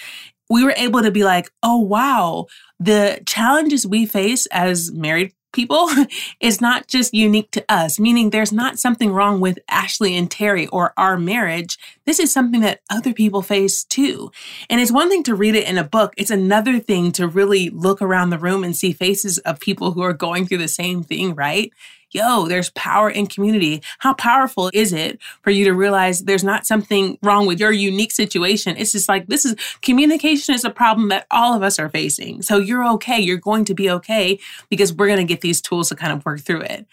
We 0.48 0.64
were 0.64 0.74
able 0.76 1.02
to 1.02 1.10
be 1.10 1.22
like, 1.22 1.50
oh, 1.62 1.78
wow, 1.78 2.46
the 2.80 3.22
challenges 3.26 3.87
we 3.87 4.06
face 4.06 4.46
as 4.46 4.90
married 4.90 5.32
people 5.52 5.88
is 6.40 6.61
not 6.61 6.87
just 6.87 7.14
unique 7.14 7.50
to 7.52 7.64
us, 7.69 7.99
meaning 7.99 8.30
there's 8.30 8.52
not 8.52 8.78
something 8.78 9.12
wrong 9.12 9.40
with 9.40 9.59
Ashley 9.69 10.16
and 10.16 10.30
Terry 10.30 10.66
or 10.69 10.92
our 10.97 11.16
marriage. 11.19 11.78
This 12.07 12.19
is 12.19 12.33
something 12.33 12.61
that 12.61 12.80
other 12.90 13.12
people 13.12 13.42
face 13.42 13.85
too. 13.85 14.30
And 14.69 14.80
it's 14.80 14.92
one 14.92 15.09
thing 15.09 15.23
to 15.25 15.35
read 15.35 15.54
it 15.54 15.69
in 15.69 15.78
a 15.78 15.85
book, 15.85 16.14
it's 16.16 16.30
another 16.30 16.78
thing 16.78 17.12
to 17.12 17.28
really 17.28 17.71
look 17.71 18.02
around 18.02 18.30
the 18.30 18.38
room 18.38 18.64
and 18.64 18.76
see 18.76 18.92
faces 18.92 19.38
of 19.38 19.61
people 19.61 19.92
who 19.92 20.02
are 20.02 20.12
going 20.12 20.47
through 20.47 20.59
the 20.59 20.69
same 20.69 21.02
thing, 21.02 21.35
right? 21.35 21.73
Yo, 22.12 22.47
there's 22.47 22.71
power 22.71 23.11
in 23.11 23.26
community. 23.26 23.83
How 23.99 24.14
powerful 24.14 24.71
is 24.73 24.93
it 24.93 25.19
for 25.43 25.50
you 25.50 25.64
to 25.64 25.73
realize 25.73 26.23
there's 26.23 26.45
not 26.45 26.67
something 26.67 27.19
wrong 27.23 27.47
with 27.47 27.61
your 27.61 27.73
unique 27.73 28.12
situation? 28.12 28.76
It's 28.76 28.93
just 28.93 29.09
like 29.09 29.26
this 29.26 29.45
is 29.45 29.57
communication 29.83 30.55
is 30.55 30.64
a 30.64 30.71
problem 30.71 31.09
that 31.09 31.26
all 31.31 31.55
of 31.55 31.62
us 31.62 31.79
are 31.79 31.88
facing. 31.88 32.43
So 32.43 32.59
you're 32.59 32.87
okay. 32.95 33.21
You're 33.21 33.38
going 33.38 33.64
to 33.67 33.75
be 33.75 33.90
okay 33.90 34.38
because 34.69 34.93
we're 34.93 35.07
going 35.07 35.19
to 35.19 35.25
get 35.25 35.40
these 35.40 35.61
tools 35.61 35.88
to 35.90 35.97
kind 35.97 36.12
of 36.12 36.25
work 36.25 36.40
through 36.40 36.62
it. 36.62 36.87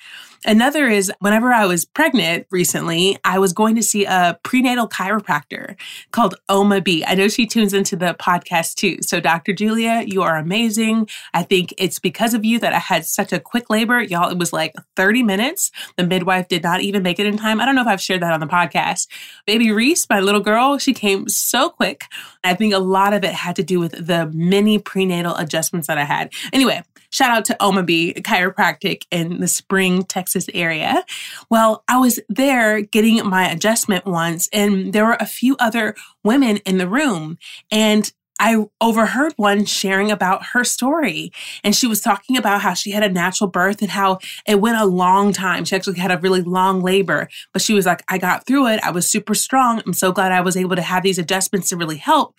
Another 0.47 0.87
is 0.87 1.11
whenever 1.19 1.51
I 1.51 1.65
was 1.65 1.83
pregnant 1.83 2.47
recently, 2.51 3.17
I 3.25 3.37
was 3.37 3.51
going 3.51 3.75
to 3.75 3.83
see 3.83 4.05
a 4.05 4.39
prenatal 4.43 4.87
chiropractor 4.87 5.75
called 6.11 6.35
Oma 6.47 6.79
B. 6.79 7.03
I 7.05 7.15
know 7.15 7.27
she 7.27 7.45
tunes 7.45 7.73
into 7.73 7.97
the 7.97 8.15
podcast 8.17 8.75
too. 8.75 9.01
So, 9.01 9.19
Dr. 9.19 9.51
Julia, 9.51 10.05
you 10.07 10.21
are 10.21 10.37
amazing. 10.37 11.09
I 11.33 11.43
think 11.43 11.73
it's 11.77 11.99
because 11.99 12.33
of 12.33 12.45
you 12.45 12.59
that 12.59 12.71
I 12.71 12.79
had 12.79 13.05
such 13.05 13.33
a 13.33 13.41
quick 13.41 13.69
labor. 13.69 14.01
Y'all, 14.01 14.31
it 14.31 14.37
was 14.37 14.53
like 14.53 14.73
30 14.95 15.21
minutes. 15.21 15.69
The 15.97 16.07
midwife 16.07 16.47
did 16.47 16.63
not 16.63 16.79
even 16.79 17.03
make 17.03 17.19
it 17.19 17.25
in 17.25 17.35
time. 17.35 17.59
I 17.59 17.65
don't 17.65 17.75
know 17.75 17.81
if 17.81 17.87
I've 17.87 17.99
shared 17.99 18.21
that 18.21 18.31
on 18.31 18.39
the 18.39 18.47
podcast. 18.47 19.07
Baby 19.45 19.73
Reese, 19.73 20.07
my 20.09 20.21
little 20.21 20.39
girl, 20.39 20.77
she 20.77 20.93
came 20.93 21.27
so 21.27 21.69
quick. 21.69 22.05
I 22.45 22.53
think 22.53 22.73
a 22.73 22.79
lot 22.79 23.11
of 23.11 23.25
it 23.25 23.33
had 23.33 23.57
to 23.57 23.63
do 23.63 23.81
with 23.81 24.07
the 24.07 24.31
many 24.33 24.79
prenatal 24.79 25.35
adjustments 25.35 25.87
that 25.87 25.97
I 25.97 26.05
had. 26.05 26.31
Anyway, 26.53 26.83
Shout 27.11 27.31
out 27.31 27.45
to 27.45 27.63
Oma 27.63 27.83
B 27.83 28.13
Chiropractic 28.17 29.03
in 29.11 29.39
the 29.39 29.47
Spring, 29.47 30.03
Texas 30.03 30.47
area. 30.53 31.05
Well, 31.49 31.83
I 31.87 31.97
was 31.97 32.19
there 32.29 32.81
getting 32.81 33.25
my 33.27 33.49
adjustment 33.49 34.05
once, 34.05 34.49
and 34.51 34.93
there 34.93 35.05
were 35.05 35.17
a 35.19 35.25
few 35.25 35.55
other 35.57 35.95
women 36.23 36.57
in 36.57 36.77
the 36.77 36.87
room. 36.87 37.37
And 37.71 38.11
I 38.39 38.65
overheard 38.81 39.33
one 39.37 39.65
sharing 39.65 40.11
about 40.11 40.47
her 40.53 40.63
story. 40.63 41.31
And 41.63 41.75
she 41.75 41.87
was 41.87 42.01
talking 42.01 42.37
about 42.37 42.61
how 42.61 42.73
she 42.73 42.91
had 42.91 43.03
a 43.03 43.09
natural 43.09 43.49
birth 43.49 43.81
and 43.81 43.89
how 43.89 44.19
it 44.45 44.61
went 44.61 44.77
a 44.77 44.85
long 44.85 45.33
time. 45.33 45.65
She 45.65 45.75
actually 45.75 45.97
had 45.97 46.11
a 46.11 46.19
really 46.19 46.41
long 46.41 46.81
labor, 46.81 47.29
but 47.51 47.61
she 47.61 47.73
was 47.73 47.85
like, 47.85 48.03
I 48.07 48.17
got 48.17 48.45
through 48.45 48.67
it. 48.67 48.79
I 48.83 48.91
was 48.91 49.09
super 49.09 49.33
strong. 49.33 49.81
I'm 49.85 49.93
so 49.93 50.11
glad 50.11 50.31
I 50.31 50.41
was 50.41 50.55
able 50.55 50.75
to 50.75 50.81
have 50.83 51.03
these 51.03 51.17
adjustments 51.17 51.69
to 51.69 51.77
really 51.77 51.97
help. 51.97 52.35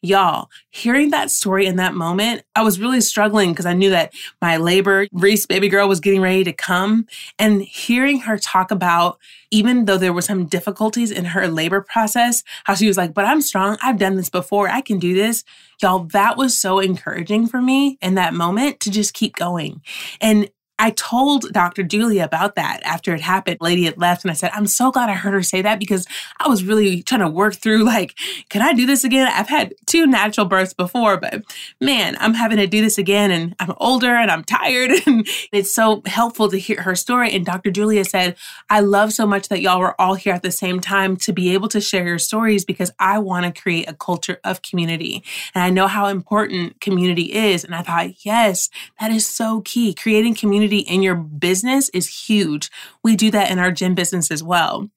Y'all, 0.00 0.48
hearing 0.70 1.10
that 1.10 1.28
story 1.28 1.66
in 1.66 1.74
that 1.74 1.92
moment, 1.92 2.44
I 2.54 2.62
was 2.62 2.78
really 2.78 3.00
struggling 3.00 3.50
because 3.50 3.66
I 3.66 3.72
knew 3.72 3.90
that 3.90 4.12
my 4.40 4.56
labor, 4.56 5.08
Reese 5.12 5.44
baby 5.44 5.68
girl, 5.68 5.88
was 5.88 5.98
getting 5.98 6.20
ready 6.20 6.44
to 6.44 6.52
come. 6.52 7.06
And 7.36 7.62
hearing 7.62 8.20
her 8.20 8.38
talk 8.38 8.70
about, 8.70 9.18
even 9.50 9.86
though 9.86 9.98
there 9.98 10.12
were 10.12 10.22
some 10.22 10.46
difficulties 10.46 11.10
in 11.10 11.24
her 11.24 11.48
labor 11.48 11.80
process, 11.80 12.44
how 12.62 12.74
she 12.74 12.86
was 12.86 12.96
like, 12.96 13.12
But 13.12 13.24
I'm 13.24 13.40
strong. 13.40 13.76
I've 13.82 13.98
done 13.98 14.14
this 14.14 14.30
before. 14.30 14.68
I 14.68 14.82
can 14.82 15.00
do 15.00 15.14
this. 15.14 15.42
Y'all, 15.82 16.04
that 16.12 16.36
was 16.36 16.56
so 16.56 16.78
encouraging 16.78 17.48
for 17.48 17.60
me 17.60 17.98
in 18.00 18.14
that 18.14 18.34
moment 18.34 18.78
to 18.80 18.92
just 18.92 19.14
keep 19.14 19.34
going. 19.34 19.82
And 20.20 20.48
I 20.78 20.90
told 20.90 21.52
Dr. 21.52 21.82
Julia 21.82 22.24
about 22.24 22.54
that 22.54 22.80
after 22.84 23.14
it 23.14 23.20
happened. 23.20 23.58
Lady 23.60 23.84
had 23.84 23.98
left, 23.98 24.24
and 24.24 24.30
I 24.30 24.34
said, 24.34 24.50
I'm 24.54 24.66
so 24.66 24.90
glad 24.90 25.10
I 25.10 25.14
heard 25.14 25.34
her 25.34 25.42
say 25.42 25.62
that 25.62 25.80
because 25.80 26.06
I 26.38 26.48
was 26.48 26.62
really 26.64 27.02
trying 27.02 27.20
to 27.20 27.28
work 27.28 27.56
through 27.56 27.84
like, 27.84 28.16
can 28.48 28.62
I 28.62 28.72
do 28.72 28.86
this 28.86 29.04
again? 29.04 29.28
I've 29.32 29.48
had 29.48 29.74
two 29.86 30.06
natural 30.06 30.46
births 30.46 30.74
before, 30.74 31.16
but 31.16 31.42
man, 31.80 32.16
I'm 32.20 32.34
having 32.34 32.58
to 32.58 32.66
do 32.66 32.80
this 32.80 32.98
again, 32.98 33.30
and 33.30 33.54
I'm 33.58 33.74
older 33.78 34.14
and 34.14 34.30
I'm 34.30 34.44
tired. 34.44 34.92
And 35.08 35.26
it's 35.52 35.74
so 35.74 36.02
helpful 36.04 36.50
to 36.50 36.58
hear 36.58 36.82
her 36.82 36.94
story. 36.94 37.32
And 37.32 37.46
Dr. 37.46 37.70
Julia 37.70 38.04
said, 38.04 38.36
I 38.68 38.80
love 38.80 39.12
so 39.12 39.26
much 39.26 39.48
that 39.48 39.62
y'all 39.62 39.78
were 39.78 39.98
all 39.98 40.14
here 40.14 40.34
at 40.34 40.42
the 40.42 40.50
same 40.50 40.80
time 40.80 41.16
to 41.18 41.32
be 41.32 41.54
able 41.54 41.68
to 41.68 41.80
share 41.80 42.06
your 42.06 42.18
stories 42.18 42.64
because 42.64 42.90
I 42.98 43.18
want 43.18 43.46
to 43.46 43.60
create 43.60 43.88
a 43.88 43.94
culture 43.94 44.38
of 44.44 44.60
community. 44.60 45.24
And 45.54 45.64
I 45.64 45.70
know 45.70 45.86
how 45.86 46.06
important 46.06 46.80
community 46.80 47.32
is. 47.32 47.64
And 47.64 47.74
I 47.74 47.82
thought, 47.82 48.24
yes, 48.26 48.68
that 49.00 49.10
is 49.10 49.26
so 49.26 49.62
key. 49.62 49.94
Creating 49.94 50.34
community 50.34 50.67
community 50.68 50.92
in 50.92 51.02
your 51.02 51.14
business 51.14 51.88
is 51.90 52.28
huge. 52.28 52.70
We 53.02 53.16
do 53.16 53.30
that 53.30 53.50
in 53.50 53.58
our 53.58 53.72
gym 53.72 53.94
business 53.94 54.30
as 54.30 54.42
well. 54.42 54.90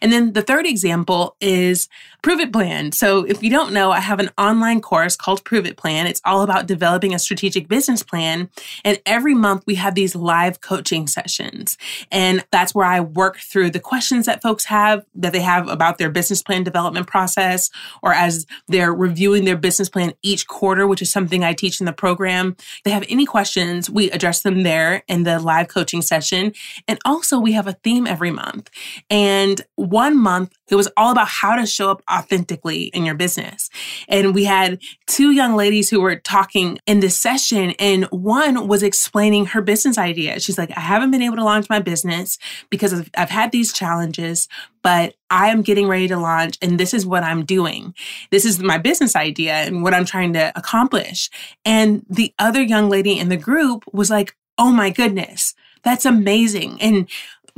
And 0.00 0.12
then 0.12 0.32
the 0.32 0.42
third 0.42 0.66
example 0.66 1.36
is 1.40 1.88
Prove 2.22 2.40
It 2.40 2.52
Plan. 2.52 2.92
So 2.92 3.24
if 3.24 3.42
you 3.42 3.50
don't 3.50 3.72
know, 3.72 3.90
I 3.90 4.00
have 4.00 4.20
an 4.20 4.30
online 4.36 4.80
course 4.80 5.16
called 5.16 5.44
Prove 5.44 5.66
It 5.66 5.76
Plan. 5.76 6.06
It's 6.06 6.20
all 6.24 6.42
about 6.42 6.66
developing 6.66 7.14
a 7.14 7.18
strategic 7.18 7.68
business 7.68 8.02
plan. 8.02 8.50
And 8.84 9.00
every 9.06 9.34
month 9.34 9.64
we 9.66 9.76
have 9.76 9.94
these 9.94 10.14
live 10.14 10.60
coaching 10.60 11.06
sessions. 11.06 11.78
And 12.10 12.44
that's 12.50 12.74
where 12.74 12.86
I 12.86 13.00
work 13.00 13.38
through 13.38 13.70
the 13.70 13.80
questions 13.80 14.26
that 14.26 14.42
folks 14.42 14.66
have 14.66 15.04
that 15.14 15.32
they 15.32 15.40
have 15.40 15.68
about 15.68 15.98
their 15.98 16.10
business 16.10 16.42
plan 16.42 16.62
development 16.62 17.06
process 17.06 17.70
or 18.02 18.12
as 18.12 18.46
they're 18.68 18.92
reviewing 18.92 19.44
their 19.44 19.56
business 19.56 19.88
plan 19.88 20.12
each 20.22 20.46
quarter, 20.46 20.86
which 20.86 21.02
is 21.02 21.10
something 21.10 21.42
I 21.42 21.54
teach 21.54 21.80
in 21.80 21.86
the 21.86 21.92
program. 21.92 22.56
they 22.84 22.90
have 22.90 23.04
any 23.08 23.24
questions, 23.26 23.88
we 23.88 24.10
address 24.10 24.42
them 24.42 24.62
there 24.62 25.02
in 25.08 25.22
the 25.22 25.38
live 25.38 25.68
coaching 25.68 26.02
session. 26.02 26.52
And 26.86 26.98
also 27.04 27.38
we 27.38 27.52
have 27.52 27.66
a 27.66 27.72
theme 27.72 28.06
every 28.06 28.30
month. 28.30 28.70
And 29.08 29.49
one 29.76 30.16
month 30.16 30.52
it 30.70 30.76
was 30.76 30.88
all 30.96 31.10
about 31.10 31.28
how 31.28 31.56
to 31.56 31.66
show 31.66 31.90
up 31.90 32.02
authentically 32.10 32.84
in 32.84 33.04
your 33.04 33.14
business. 33.14 33.70
And 34.08 34.34
we 34.34 34.44
had 34.44 34.80
two 35.06 35.32
young 35.32 35.56
ladies 35.56 35.90
who 35.90 36.00
were 36.00 36.16
talking 36.16 36.78
in 36.86 37.00
this 37.00 37.16
session, 37.16 37.74
and 37.78 38.04
one 38.06 38.68
was 38.68 38.82
explaining 38.82 39.46
her 39.46 39.62
business 39.62 39.98
idea. 39.98 40.38
She's 40.38 40.58
like, 40.58 40.70
I 40.76 40.80
haven't 40.80 41.10
been 41.10 41.22
able 41.22 41.36
to 41.36 41.44
launch 41.44 41.68
my 41.68 41.80
business 41.80 42.38
because 42.70 42.94
I've, 42.94 43.10
I've 43.16 43.30
had 43.30 43.50
these 43.50 43.72
challenges, 43.72 44.48
but 44.82 45.14
I 45.28 45.48
am 45.48 45.62
getting 45.62 45.88
ready 45.88 46.08
to 46.08 46.16
launch, 46.16 46.56
and 46.62 46.78
this 46.78 46.94
is 46.94 47.04
what 47.04 47.24
I'm 47.24 47.44
doing. 47.44 47.94
This 48.30 48.44
is 48.44 48.60
my 48.60 48.78
business 48.78 49.16
idea 49.16 49.54
and 49.54 49.82
what 49.82 49.94
I'm 49.94 50.04
trying 50.04 50.32
to 50.34 50.52
accomplish. 50.56 51.30
And 51.64 52.06
the 52.08 52.32
other 52.38 52.62
young 52.62 52.88
lady 52.88 53.18
in 53.18 53.28
the 53.28 53.36
group 53.36 53.84
was 53.92 54.10
like, 54.10 54.36
Oh 54.58 54.70
my 54.70 54.90
goodness, 54.90 55.54
that's 55.82 56.04
amazing. 56.04 56.80
And 56.82 57.08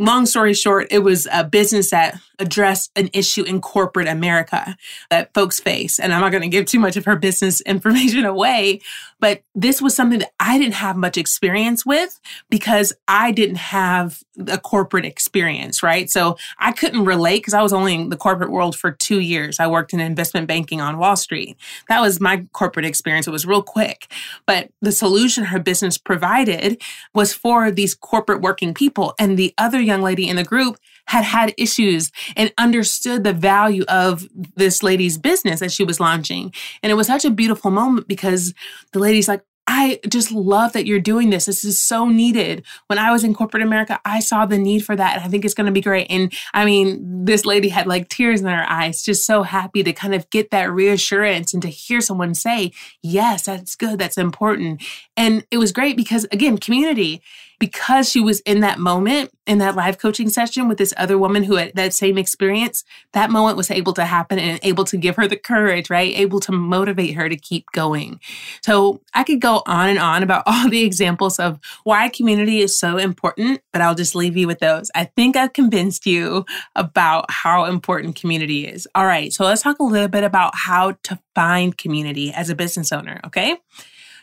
long 0.02 0.26
story 0.26 0.54
short, 0.54 0.88
it 0.90 1.00
was 1.00 1.28
a 1.32 1.44
business 1.44 1.90
that 1.90 2.21
addressed 2.42 2.90
an 2.96 3.08
issue 3.12 3.44
in 3.44 3.61
corporate 3.61 4.08
America 4.08 4.76
that 5.11 5.32
folks 5.32 5.61
face. 5.61 6.00
And 6.00 6.12
I'm 6.12 6.20
not 6.20 6.32
going 6.32 6.42
to 6.42 6.49
give 6.49 6.66
too 6.66 6.80
much 6.80 6.96
of 6.96 7.04
her 7.04 7.16
business 7.16 7.61
information 7.66 8.25
away, 8.25 8.80
but 9.20 9.42
this 9.54 9.80
was 9.80 9.94
something 9.94 10.18
that 10.18 10.32
I 10.40 10.58
didn't 10.58 10.75
have 10.75 10.96
much 10.96 11.16
experience 11.16 11.87
with 11.87 12.20
because 12.50 12.92
I 13.06 13.30
didn't 13.30 13.56
have 13.56 14.22
a 14.49 14.58
corporate 14.58 15.04
experience, 15.04 15.82
right? 15.82 16.11
So 16.11 16.37
I 16.58 16.72
couldn't 16.72 17.04
relate 17.04 17.38
because 17.38 17.54
I 17.54 17.62
was 17.62 17.72
only 17.72 17.94
in 17.94 18.08
the 18.08 18.16
corporate 18.16 18.50
world 18.50 18.76
for 18.76 18.90
two 18.90 19.20
years. 19.20 19.61
I 19.61 19.68
worked 19.68 19.92
in 19.92 20.00
investment 20.00 20.49
banking 20.49 20.80
on 20.80 20.99
Wall 20.99 21.14
Street. 21.14 21.56
That 21.88 22.00
was 22.00 22.20
my 22.20 22.44
corporate 22.52 22.84
experience. 22.84 23.28
It 23.28 23.30
was 23.30 23.46
real 23.46 23.62
quick. 23.62 24.08
But 24.44 24.70
the 24.80 24.90
solution 24.90 25.44
her 25.44 25.61
business 25.61 25.96
provided 25.96 26.82
was 27.14 27.32
for 27.32 27.70
these 27.70 27.94
corporate 27.94 28.40
working 28.40 28.75
people. 28.75 29.14
And 29.20 29.38
the 29.38 29.54
other 29.56 29.80
young 29.80 30.02
lady 30.02 30.28
in 30.28 30.34
the 30.34 30.44
group 30.44 30.78
had 31.06 31.25
had 31.25 31.54
issues 31.59 32.11
and 32.37 32.52
understood 32.59 33.25
the 33.25 33.32
value 33.32 33.85
of 33.88 34.26
this 34.56 34.82
lady's 34.82 35.18
business 35.18 35.61
that 35.61 35.73
she 35.73 35.85
was 35.85 36.00
launching. 36.00 36.52
And 36.82 36.90
it 36.90 36.94
was 36.94 37.06
such 37.06 37.25
a 37.25 37.30
beautiful 37.30 37.71
moment 37.71 38.09
because 38.09 38.54
the 38.92 38.99
lady's 38.99 39.28
like, 39.28 39.42
I 39.66 40.00
just 40.09 40.32
love 40.32 40.73
that 40.73 40.87
you're 40.87 41.00
doing 41.00 41.30
this. 41.30 41.44
This 41.44 41.64
is 41.64 41.80
so 41.80 42.09
needed. 42.09 42.64
When 42.88 42.99
I 42.99 43.12
was 43.12 43.23
in 43.23 43.32
corporate 43.32 43.62
America, 43.62 44.00
I 44.04 44.18
saw 44.18 44.44
the 44.44 44.59
need 44.59 44.85
for 44.85 44.97
that. 44.97 45.16
And 45.16 45.25
I 45.25 45.28
think 45.28 45.44
it's 45.44 45.54
going 45.54 45.66
to 45.66 45.73
be 45.73 45.80
great. 45.80 46.09
And 46.11 46.32
I 46.52 46.64
mean, 46.64 47.25
this 47.25 47.47
lady 47.47 47.68
had 47.68 47.87
like 47.87 48.09
tears 48.09 48.40
in 48.40 48.49
her 48.49 48.68
eyes, 48.68 49.02
just 49.02 49.25
so 49.25 49.44
happy 49.44 49.85
to 49.85 49.92
kind 49.92 50.14
of 50.14 50.28
get 50.30 50.50
that 50.50 50.73
reassurance 50.73 51.54
and 51.54 51.62
to 51.62 51.68
hear 51.68 52.00
someone 52.00 52.35
say, 52.35 52.73
yes, 53.02 53.44
that's 53.44 53.76
good. 53.76 54.00
That's 54.00 54.18
important. 54.18 54.82
And 55.16 55.47
it 55.52 55.59
was 55.59 55.71
great 55.71 55.97
because, 55.97 56.26
again, 56.32 56.59
community 56.59 57.23
because 57.62 58.11
she 58.11 58.19
was 58.19 58.40
in 58.40 58.59
that 58.59 58.81
moment 58.81 59.31
in 59.47 59.59
that 59.59 59.76
live 59.76 59.97
coaching 59.97 60.28
session 60.28 60.66
with 60.66 60.78
this 60.78 60.92
other 60.97 61.16
woman 61.16 61.45
who 61.45 61.54
had 61.54 61.71
that 61.76 61.95
same 61.95 62.19
experience, 62.19 62.83
that 63.12 63.31
moment 63.31 63.57
was 63.57 63.71
able 63.71 63.92
to 63.92 64.04
happen 64.04 64.37
and 64.37 64.59
able 64.64 64.83
to 64.83 64.97
give 64.97 65.14
her 65.14 65.28
the 65.28 65.37
courage, 65.37 65.88
right? 65.88 66.12
Able 66.19 66.40
to 66.40 66.50
motivate 66.50 67.14
her 67.14 67.28
to 67.28 67.37
keep 67.37 67.64
going. 67.73 68.19
So 68.64 69.00
I 69.14 69.23
could 69.23 69.40
go 69.40 69.62
on 69.64 69.88
and 69.88 70.00
on 70.00 70.25
about 70.25 70.42
all 70.47 70.69
the 70.69 70.83
examples 70.83 71.38
of 71.38 71.61
why 71.85 72.09
community 72.09 72.59
is 72.62 72.76
so 72.76 72.97
important, 72.97 73.61
but 73.73 73.81
I'll 73.81 73.95
just 73.95 74.16
leave 74.16 74.37
you 74.37 74.49
with 74.49 74.59
those. 74.59 74.90
I 74.97 75.04
think 75.04 75.37
I've 75.37 75.52
convinced 75.52 76.04
you 76.04 76.45
about 76.75 77.31
how 77.31 77.66
important 77.66 78.16
community 78.16 78.66
is. 78.66 78.88
All 78.97 79.07
right. 79.07 79.33
So 79.33 79.45
let's 79.45 79.62
talk 79.62 79.78
a 79.78 79.85
little 79.85 80.09
bit 80.09 80.25
about 80.25 80.57
how 80.57 80.97
to 81.04 81.16
find 81.37 81.78
community 81.78 82.33
as 82.33 82.50
a 82.50 82.57
business 82.57 82.90
owner. 82.90 83.21
Okay. 83.25 83.57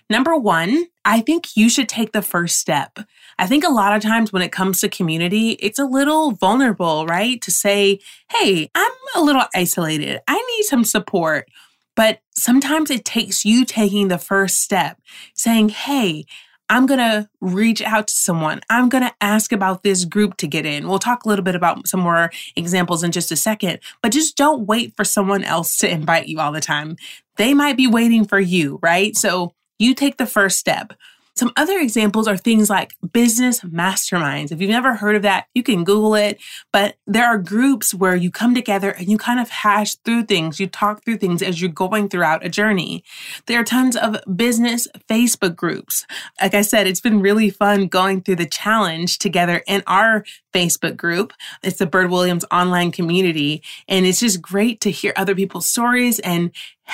Number 0.09 0.35
one, 0.35 0.85
I 1.05 1.21
think 1.21 1.55
you 1.55 1.69
should 1.69 1.87
take 1.87 2.13
the 2.13 2.21
first 2.21 2.57
step. 2.57 2.99
I 3.37 3.45
think 3.45 3.63
a 3.63 3.69
lot 3.69 3.95
of 3.95 4.01
times 4.01 4.33
when 4.33 4.41
it 4.41 4.51
comes 4.51 4.81
to 4.81 4.89
community, 4.89 5.51
it's 5.51 5.77
a 5.77 5.85
little 5.85 6.31
vulnerable, 6.31 7.05
right? 7.05 7.39
To 7.43 7.51
say, 7.51 7.99
hey, 8.31 8.71
I'm 8.73 8.91
a 9.15 9.21
little 9.21 9.43
isolated. 9.53 10.19
I 10.27 10.35
need 10.35 10.63
some 10.63 10.83
support. 10.83 11.47
But 11.95 12.21
sometimes 12.31 12.89
it 12.89 13.05
takes 13.05 13.45
you 13.45 13.65
taking 13.65 14.07
the 14.07 14.17
first 14.17 14.61
step, 14.61 14.99
saying, 15.33 15.69
hey, 15.69 16.25
I'm 16.69 16.85
going 16.85 16.99
to 16.99 17.27
reach 17.41 17.81
out 17.81 18.07
to 18.07 18.13
someone. 18.13 18.61
I'm 18.69 18.89
going 18.89 19.03
to 19.03 19.13
ask 19.21 19.51
about 19.51 19.83
this 19.83 20.05
group 20.05 20.37
to 20.37 20.47
get 20.47 20.65
in. 20.65 20.87
We'll 20.87 20.99
talk 20.99 21.25
a 21.25 21.27
little 21.27 21.43
bit 21.43 21.55
about 21.55 21.87
some 21.87 21.99
more 21.99 22.31
examples 22.55 23.03
in 23.03 23.11
just 23.11 23.31
a 23.31 23.35
second, 23.35 23.79
but 24.01 24.11
just 24.11 24.37
don't 24.37 24.67
wait 24.67 24.95
for 24.95 25.03
someone 25.03 25.43
else 25.43 25.77
to 25.79 25.89
invite 25.89 26.27
you 26.27 26.39
all 26.39 26.51
the 26.51 26.61
time. 26.61 26.95
They 27.37 27.53
might 27.53 27.75
be 27.75 27.87
waiting 27.87 28.23
for 28.23 28.39
you, 28.39 28.79
right? 28.81 29.15
So 29.17 29.53
you 29.79 29.95
take 29.95 30.17
the 30.17 30.27
first 30.27 30.59
step. 30.59 30.93
Some 31.39 31.53
other 31.55 31.79
examples 31.79 32.27
are 32.27 32.35
things 32.35 32.69
like 32.69 32.97
business 33.13 33.61
masterminds. 33.61 34.51
If 34.51 34.59
you've 34.59 34.69
never 34.69 34.95
heard 34.95 35.15
of 35.15 35.21
that, 35.21 35.45
you 35.53 35.63
can 35.63 35.85
Google 35.85 36.15
it. 36.15 36.37
But 36.73 36.97
there 37.07 37.25
are 37.25 37.37
groups 37.37 37.93
where 37.93 38.13
you 38.13 38.29
come 38.29 38.53
together 38.53 38.91
and 38.91 39.07
you 39.07 39.17
kind 39.17 39.39
of 39.39 39.49
hash 39.49 39.95
through 39.95 40.23
things, 40.23 40.59
you 40.59 40.67
talk 40.67 41.05
through 41.05 41.15
things 41.15 41.41
as 41.41 41.61
you're 41.61 41.71
going 41.71 42.09
throughout 42.09 42.45
a 42.45 42.49
journey. 42.49 43.05
There 43.45 43.61
are 43.61 43.63
tons 43.63 43.95
of 43.95 44.17
business 44.35 44.85
Facebook 45.09 45.55
groups. 45.55 46.05
Like 46.41 46.55
I 46.55 46.61
said, 46.61 46.87
it's 46.87 46.99
been 46.99 47.21
really 47.21 47.49
fun 47.49 47.87
going 47.87 48.21
through 48.21 48.35
the 48.35 48.45
challenge 48.45 49.17
together 49.17 49.63
in 49.65 49.81
our 49.87 50.25
Facebook 50.53 50.97
group. 50.97 51.33
It's 51.63 51.77
the 51.77 51.85
Bird 51.85 52.09
Williams 52.09 52.45
online 52.51 52.91
community. 52.91 53.61
And 53.87 54.05
it's 54.05 54.19
just 54.19 54.41
great 54.41 54.81
to 54.81 54.91
hear 54.91 55.13
other 55.15 55.35
people's 55.35 55.67
stories 55.67 56.19
and 56.19 56.51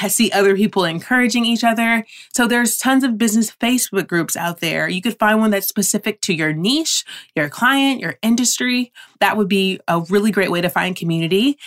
see 0.07 0.29
other 0.31 0.55
people 0.57 0.83
encouraging 0.83 1.45
each 1.45 1.63
other. 1.63 2.05
So 2.33 2.47
there's 2.47 2.77
tons 2.77 3.05
of 3.05 3.17
business 3.17 3.49
Facebook 3.49 4.07
groups 4.07 4.35
out 4.35 4.59
there. 4.59 4.89
You 4.89 5.01
could 5.01 5.17
find 5.17 5.39
one 5.39 5.51
that's 5.51 5.67
specific 5.67 6.19
to 6.21 6.33
your 6.33 6.51
niche, 6.51 7.05
your 7.33 7.47
client, 7.47 8.01
your 8.01 8.15
industry. 8.21 8.91
That 9.21 9.37
would 9.37 9.47
be 9.47 9.79
a 9.87 10.01
really 10.01 10.31
great 10.31 10.51
way 10.51 10.59
to 10.59 10.69
find 10.69 10.95
community. 10.97 11.57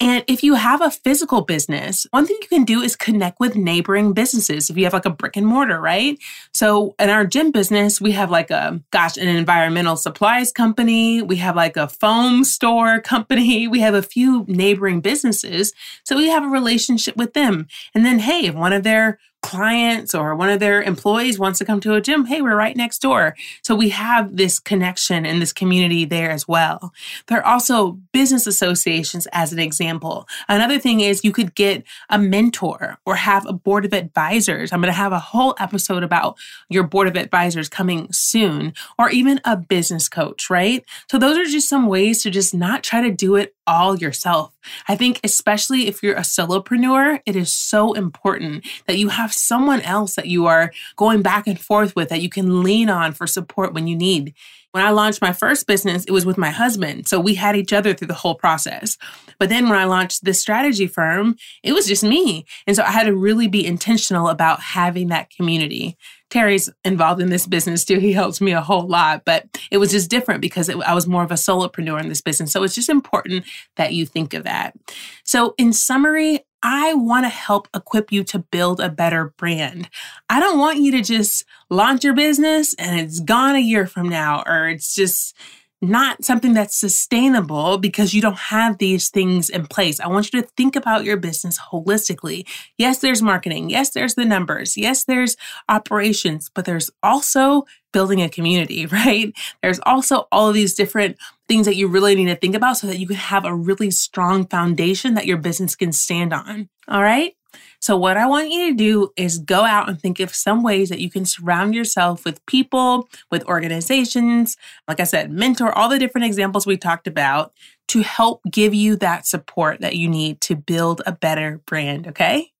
And 0.00 0.24
if 0.28 0.44
you 0.44 0.54
have 0.54 0.80
a 0.80 0.92
physical 0.92 1.40
business, 1.40 2.06
one 2.10 2.24
thing 2.24 2.38
you 2.40 2.48
can 2.48 2.64
do 2.64 2.80
is 2.80 2.94
connect 2.94 3.40
with 3.40 3.56
neighboring 3.56 4.12
businesses. 4.12 4.70
If 4.70 4.76
you 4.76 4.84
have 4.84 4.92
like 4.92 5.06
a 5.06 5.10
brick 5.10 5.36
and 5.36 5.46
mortar, 5.46 5.80
right? 5.80 6.16
So 6.54 6.94
in 7.00 7.10
our 7.10 7.26
gym 7.26 7.50
business, 7.50 8.00
we 8.00 8.12
have 8.12 8.30
like 8.30 8.50
a, 8.50 8.80
gosh, 8.92 9.16
an 9.16 9.26
environmental 9.26 9.96
supplies 9.96 10.52
company. 10.52 11.20
We 11.20 11.36
have 11.36 11.56
like 11.56 11.76
a 11.76 11.88
foam 11.88 12.44
store 12.44 13.00
company. 13.02 13.66
We 13.66 13.80
have 13.80 13.94
a 13.94 14.02
few 14.02 14.44
neighboring 14.46 15.00
businesses. 15.00 15.72
So 16.04 16.16
we 16.16 16.28
have 16.28 16.44
a 16.44 16.48
relationship 16.48 17.16
with 17.16 17.32
them. 17.32 17.66
And 17.92 18.06
then, 18.06 18.20
hey, 18.20 18.46
if 18.46 18.54
one 18.54 18.72
of 18.72 18.84
their 18.84 19.18
clients 19.42 20.14
or 20.14 20.34
one 20.34 20.50
of 20.50 20.60
their 20.60 20.82
employees 20.82 21.38
wants 21.38 21.58
to 21.58 21.64
come 21.64 21.80
to 21.80 21.94
a 21.94 22.00
gym, 22.00 22.26
hey, 22.26 22.42
we're 22.42 22.56
right 22.56 22.76
next 22.76 23.00
door. 23.00 23.36
So 23.62 23.74
we 23.74 23.90
have 23.90 24.36
this 24.36 24.58
connection 24.58 25.24
and 25.24 25.40
this 25.40 25.52
community 25.52 26.04
there 26.04 26.30
as 26.30 26.48
well. 26.48 26.92
There 27.28 27.38
are 27.38 27.54
also 27.54 27.98
business 28.12 28.46
associations 28.46 29.26
as 29.32 29.52
an 29.52 29.58
example. 29.58 30.26
Another 30.48 30.78
thing 30.78 31.00
is 31.00 31.24
you 31.24 31.32
could 31.32 31.54
get 31.54 31.84
a 32.10 32.18
mentor 32.18 32.98
or 33.06 33.14
have 33.16 33.46
a 33.46 33.52
board 33.52 33.84
of 33.84 33.92
advisors. 33.92 34.72
I'm 34.72 34.80
going 34.80 34.92
to 34.92 34.98
have 34.98 35.12
a 35.12 35.18
whole 35.18 35.54
episode 35.58 36.02
about 36.02 36.36
your 36.68 36.82
board 36.82 37.08
of 37.08 37.16
advisors 37.16 37.68
coming 37.68 38.12
soon, 38.12 38.74
or 38.98 39.08
even 39.10 39.40
a 39.44 39.56
business 39.56 40.08
coach, 40.08 40.50
right? 40.50 40.84
So 41.10 41.18
those 41.18 41.38
are 41.38 41.44
just 41.44 41.68
some 41.68 41.86
ways 41.86 42.22
to 42.22 42.30
just 42.30 42.54
not 42.54 42.82
try 42.82 43.00
to 43.02 43.10
do 43.10 43.36
it 43.36 43.54
all 43.68 43.96
yourself. 43.96 44.52
I 44.88 44.96
think, 44.96 45.20
especially 45.22 45.86
if 45.86 46.02
you're 46.02 46.16
a 46.16 46.20
solopreneur, 46.20 47.20
it 47.26 47.36
is 47.36 47.52
so 47.52 47.92
important 47.92 48.66
that 48.86 48.98
you 48.98 49.10
have 49.10 49.32
someone 49.32 49.82
else 49.82 50.14
that 50.14 50.26
you 50.26 50.46
are 50.46 50.72
going 50.96 51.22
back 51.22 51.46
and 51.46 51.60
forth 51.60 51.94
with 51.94 52.08
that 52.08 52.22
you 52.22 52.28
can 52.28 52.62
lean 52.62 52.88
on 52.88 53.12
for 53.12 53.26
support 53.26 53.74
when 53.74 53.86
you 53.86 53.96
need. 53.96 54.34
When 54.78 54.86
I 54.86 54.90
launched 54.90 55.20
my 55.20 55.32
first 55.32 55.66
business, 55.66 56.04
it 56.04 56.12
was 56.12 56.24
with 56.24 56.38
my 56.38 56.50
husband. 56.50 57.08
So 57.08 57.18
we 57.18 57.34
had 57.34 57.56
each 57.56 57.72
other 57.72 57.94
through 57.94 58.06
the 58.06 58.14
whole 58.14 58.36
process. 58.36 58.96
But 59.40 59.48
then 59.48 59.68
when 59.68 59.76
I 59.76 59.86
launched 59.86 60.24
this 60.24 60.40
strategy 60.40 60.86
firm, 60.86 61.34
it 61.64 61.72
was 61.72 61.88
just 61.88 62.04
me. 62.04 62.46
And 62.64 62.76
so 62.76 62.84
I 62.84 62.92
had 62.92 63.06
to 63.06 63.16
really 63.16 63.48
be 63.48 63.66
intentional 63.66 64.28
about 64.28 64.60
having 64.60 65.08
that 65.08 65.30
community. 65.30 65.96
Terry's 66.30 66.70
involved 66.84 67.20
in 67.20 67.28
this 67.28 67.44
business 67.44 67.84
too. 67.84 67.98
He 67.98 68.12
helps 68.12 68.40
me 68.40 68.52
a 68.52 68.60
whole 68.60 68.86
lot, 68.86 69.24
but 69.24 69.46
it 69.72 69.78
was 69.78 69.90
just 69.90 70.10
different 70.10 70.42
because 70.42 70.68
it, 70.68 70.76
I 70.76 70.94
was 70.94 71.08
more 71.08 71.24
of 71.24 71.32
a 71.32 71.34
solopreneur 71.34 72.00
in 72.00 72.08
this 72.08 72.20
business. 72.20 72.52
So 72.52 72.62
it's 72.62 72.76
just 72.76 72.88
important 72.88 73.46
that 73.74 73.94
you 73.94 74.06
think 74.06 74.32
of 74.32 74.44
that. 74.44 74.76
So, 75.24 75.54
in 75.58 75.72
summary, 75.72 76.46
I 76.62 76.94
want 76.94 77.24
to 77.24 77.30
help 77.30 77.68
equip 77.74 78.10
you 78.10 78.24
to 78.24 78.40
build 78.40 78.80
a 78.80 78.88
better 78.88 79.32
brand. 79.36 79.88
I 80.28 80.40
don't 80.40 80.58
want 80.58 80.78
you 80.78 80.92
to 80.92 81.02
just 81.02 81.44
launch 81.70 82.04
your 82.04 82.14
business 82.14 82.74
and 82.74 82.98
it's 82.98 83.20
gone 83.20 83.54
a 83.54 83.60
year 83.60 83.86
from 83.86 84.08
now, 84.08 84.42
or 84.46 84.68
it's 84.68 84.94
just 84.94 85.36
not 85.80 86.24
something 86.24 86.54
that's 86.54 86.74
sustainable 86.74 87.78
because 87.78 88.12
you 88.12 88.20
don't 88.20 88.38
have 88.38 88.78
these 88.78 89.10
things 89.10 89.48
in 89.48 89.66
place. 89.66 90.00
I 90.00 90.08
want 90.08 90.32
you 90.32 90.42
to 90.42 90.48
think 90.56 90.74
about 90.74 91.04
your 91.04 91.16
business 91.16 91.58
holistically. 91.58 92.46
Yes, 92.76 92.98
there's 92.98 93.22
marketing. 93.22 93.70
Yes, 93.70 93.90
there's 93.90 94.14
the 94.14 94.24
numbers. 94.24 94.76
Yes, 94.76 95.04
there's 95.04 95.36
operations, 95.68 96.50
but 96.52 96.64
there's 96.64 96.90
also 97.02 97.64
building 97.92 98.20
a 98.20 98.28
community, 98.28 98.86
right? 98.92 99.32
There's 99.62 99.80
also 99.86 100.26
all 100.32 100.48
of 100.48 100.54
these 100.54 100.74
different 100.74 101.16
things 101.48 101.66
that 101.66 101.76
you 101.76 101.88
really 101.88 102.14
need 102.14 102.26
to 102.26 102.36
think 102.36 102.54
about 102.54 102.76
so 102.76 102.86
that 102.88 102.98
you 102.98 103.06
can 103.06 103.16
have 103.16 103.44
a 103.44 103.54
really 103.54 103.90
strong 103.90 104.46
foundation 104.46 105.14
that 105.14 105.26
your 105.26 105.38
business 105.38 105.76
can 105.76 105.92
stand 105.92 106.32
on. 106.32 106.68
All 106.88 107.02
right. 107.02 107.34
So, 107.80 107.96
what 107.96 108.16
I 108.16 108.26
want 108.26 108.50
you 108.50 108.70
to 108.70 108.76
do 108.76 109.12
is 109.16 109.38
go 109.38 109.64
out 109.64 109.88
and 109.88 110.00
think 110.00 110.20
of 110.20 110.34
some 110.34 110.62
ways 110.62 110.88
that 110.88 111.00
you 111.00 111.10
can 111.10 111.24
surround 111.24 111.74
yourself 111.74 112.24
with 112.24 112.44
people, 112.46 113.08
with 113.30 113.44
organizations, 113.46 114.56
like 114.86 115.00
I 115.00 115.04
said, 115.04 115.30
mentor, 115.30 115.76
all 115.76 115.88
the 115.88 115.98
different 115.98 116.26
examples 116.26 116.66
we 116.66 116.76
talked 116.76 117.06
about 117.06 117.52
to 117.88 118.02
help 118.02 118.42
give 118.50 118.74
you 118.74 118.96
that 118.96 119.26
support 119.26 119.80
that 119.80 119.96
you 119.96 120.08
need 120.08 120.40
to 120.42 120.56
build 120.56 121.02
a 121.06 121.12
better 121.12 121.60
brand. 121.66 122.06
Okay. 122.08 122.52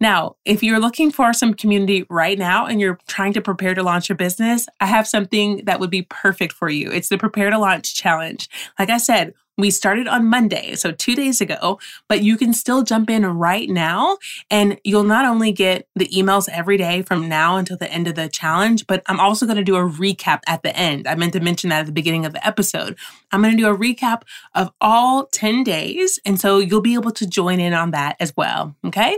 Now, 0.00 0.36
if 0.44 0.62
you're 0.62 0.78
looking 0.78 1.10
for 1.10 1.32
some 1.32 1.54
community 1.54 2.04
right 2.10 2.38
now 2.38 2.66
and 2.66 2.80
you're 2.80 2.98
trying 3.08 3.32
to 3.34 3.40
prepare 3.40 3.74
to 3.74 3.82
launch 3.82 4.08
your 4.08 4.16
business, 4.16 4.66
I 4.80 4.86
have 4.86 5.08
something 5.08 5.64
that 5.64 5.80
would 5.80 5.90
be 5.90 6.02
perfect 6.02 6.52
for 6.52 6.68
you. 6.68 6.90
It's 6.90 7.08
the 7.08 7.18
Prepare 7.18 7.50
to 7.50 7.58
Launch 7.58 7.94
Challenge. 7.94 8.48
Like 8.78 8.90
I 8.90 8.98
said, 8.98 9.34
we 9.56 9.70
started 9.70 10.06
on 10.06 10.28
Monday, 10.28 10.74
so 10.74 10.92
two 10.92 11.14
days 11.14 11.40
ago, 11.40 11.78
but 12.08 12.22
you 12.22 12.36
can 12.36 12.52
still 12.52 12.82
jump 12.82 13.08
in 13.08 13.24
right 13.24 13.68
now 13.68 14.18
and 14.50 14.78
you'll 14.84 15.04
not 15.04 15.24
only 15.24 15.52
get 15.52 15.88
the 15.94 16.08
emails 16.08 16.48
every 16.50 16.76
day 16.76 17.02
from 17.02 17.28
now 17.28 17.56
until 17.56 17.76
the 17.76 17.90
end 17.90 18.06
of 18.06 18.14
the 18.14 18.28
challenge, 18.28 18.86
but 18.86 19.02
I'm 19.06 19.20
also 19.20 19.46
going 19.46 19.56
to 19.56 19.64
do 19.64 19.76
a 19.76 19.88
recap 19.88 20.40
at 20.46 20.62
the 20.62 20.76
end. 20.76 21.06
I 21.06 21.14
meant 21.14 21.32
to 21.32 21.40
mention 21.40 21.70
that 21.70 21.80
at 21.80 21.86
the 21.86 21.92
beginning 21.92 22.26
of 22.26 22.32
the 22.32 22.46
episode. 22.46 22.96
I'm 23.32 23.42
going 23.42 23.56
to 23.56 23.62
do 23.62 23.68
a 23.68 23.76
recap 23.76 24.22
of 24.54 24.70
all 24.80 25.26
10 25.26 25.64
days. 25.64 26.20
And 26.24 26.38
so 26.40 26.58
you'll 26.58 26.80
be 26.80 26.94
able 26.94 27.12
to 27.12 27.26
join 27.26 27.60
in 27.60 27.72
on 27.72 27.90
that 27.92 28.16
as 28.20 28.34
well. 28.36 28.76
Okay. 28.84 29.16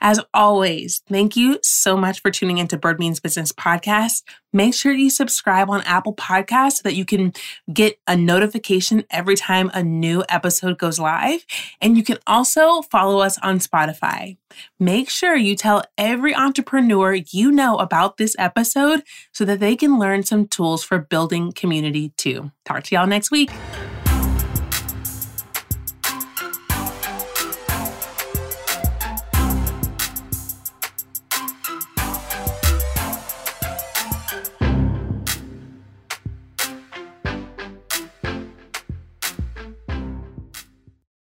As 0.00 0.20
always, 0.32 1.02
thank 1.08 1.36
you 1.36 1.58
so 1.62 1.96
much 1.96 2.20
for 2.20 2.30
tuning 2.30 2.58
into 2.58 2.76
Bird 2.76 2.98
Means 2.98 3.20
Business 3.20 3.52
podcast. 3.52 4.22
Make 4.52 4.74
sure 4.74 4.92
you 4.92 5.10
subscribe 5.10 5.68
on 5.68 5.82
Apple 5.82 6.14
Podcasts 6.14 6.74
so 6.74 6.82
that 6.84 6.94
you 6.94 7.04
can 7.04 7.32
get 7.72 7.98
a 8.06 8.16
notification 8.16 9.04
every 9.10 9.34
time 9.34 9.70
a 9.74 9.82
new 9.82 10.22
episode 10.28 10.78
goes 10.78 10.98
live. 10.98 11.44
And 11.80 11.96
you 11.96 12.04
can 12.04 12.18
also 12.26 12.82
follow 12.82 13.20
us 13.20 13.38
on 13.38 13.58
Spotify. 13.58 14.36
Make 14.78 15.10
sure 15.10 15.34
you 15.34 15.56
tell 15.56 15.82
every 15.98 16.34
entrepreneur 16.34 17.14
you 17.14 17.50
know 17.50 17.76
about 17.78 18.16
this 18.16 18.36
episode 18.38 19.02
so 19.32 19.44
that 19.44 19.60
they 19.60 19.74
can 19.74 19.98
learn 19.98 20.22
some 20.22 20.46
tools 20.46 20.84
for 20.84 20.98
building 20.98 21.52
community 21.52 22.10
too. 22.16 22.52
Talk 22.64 22.84
to 22.84 22.94
y'all 22.94 23.06
next 23.06 23.30
week. 23.30 23.50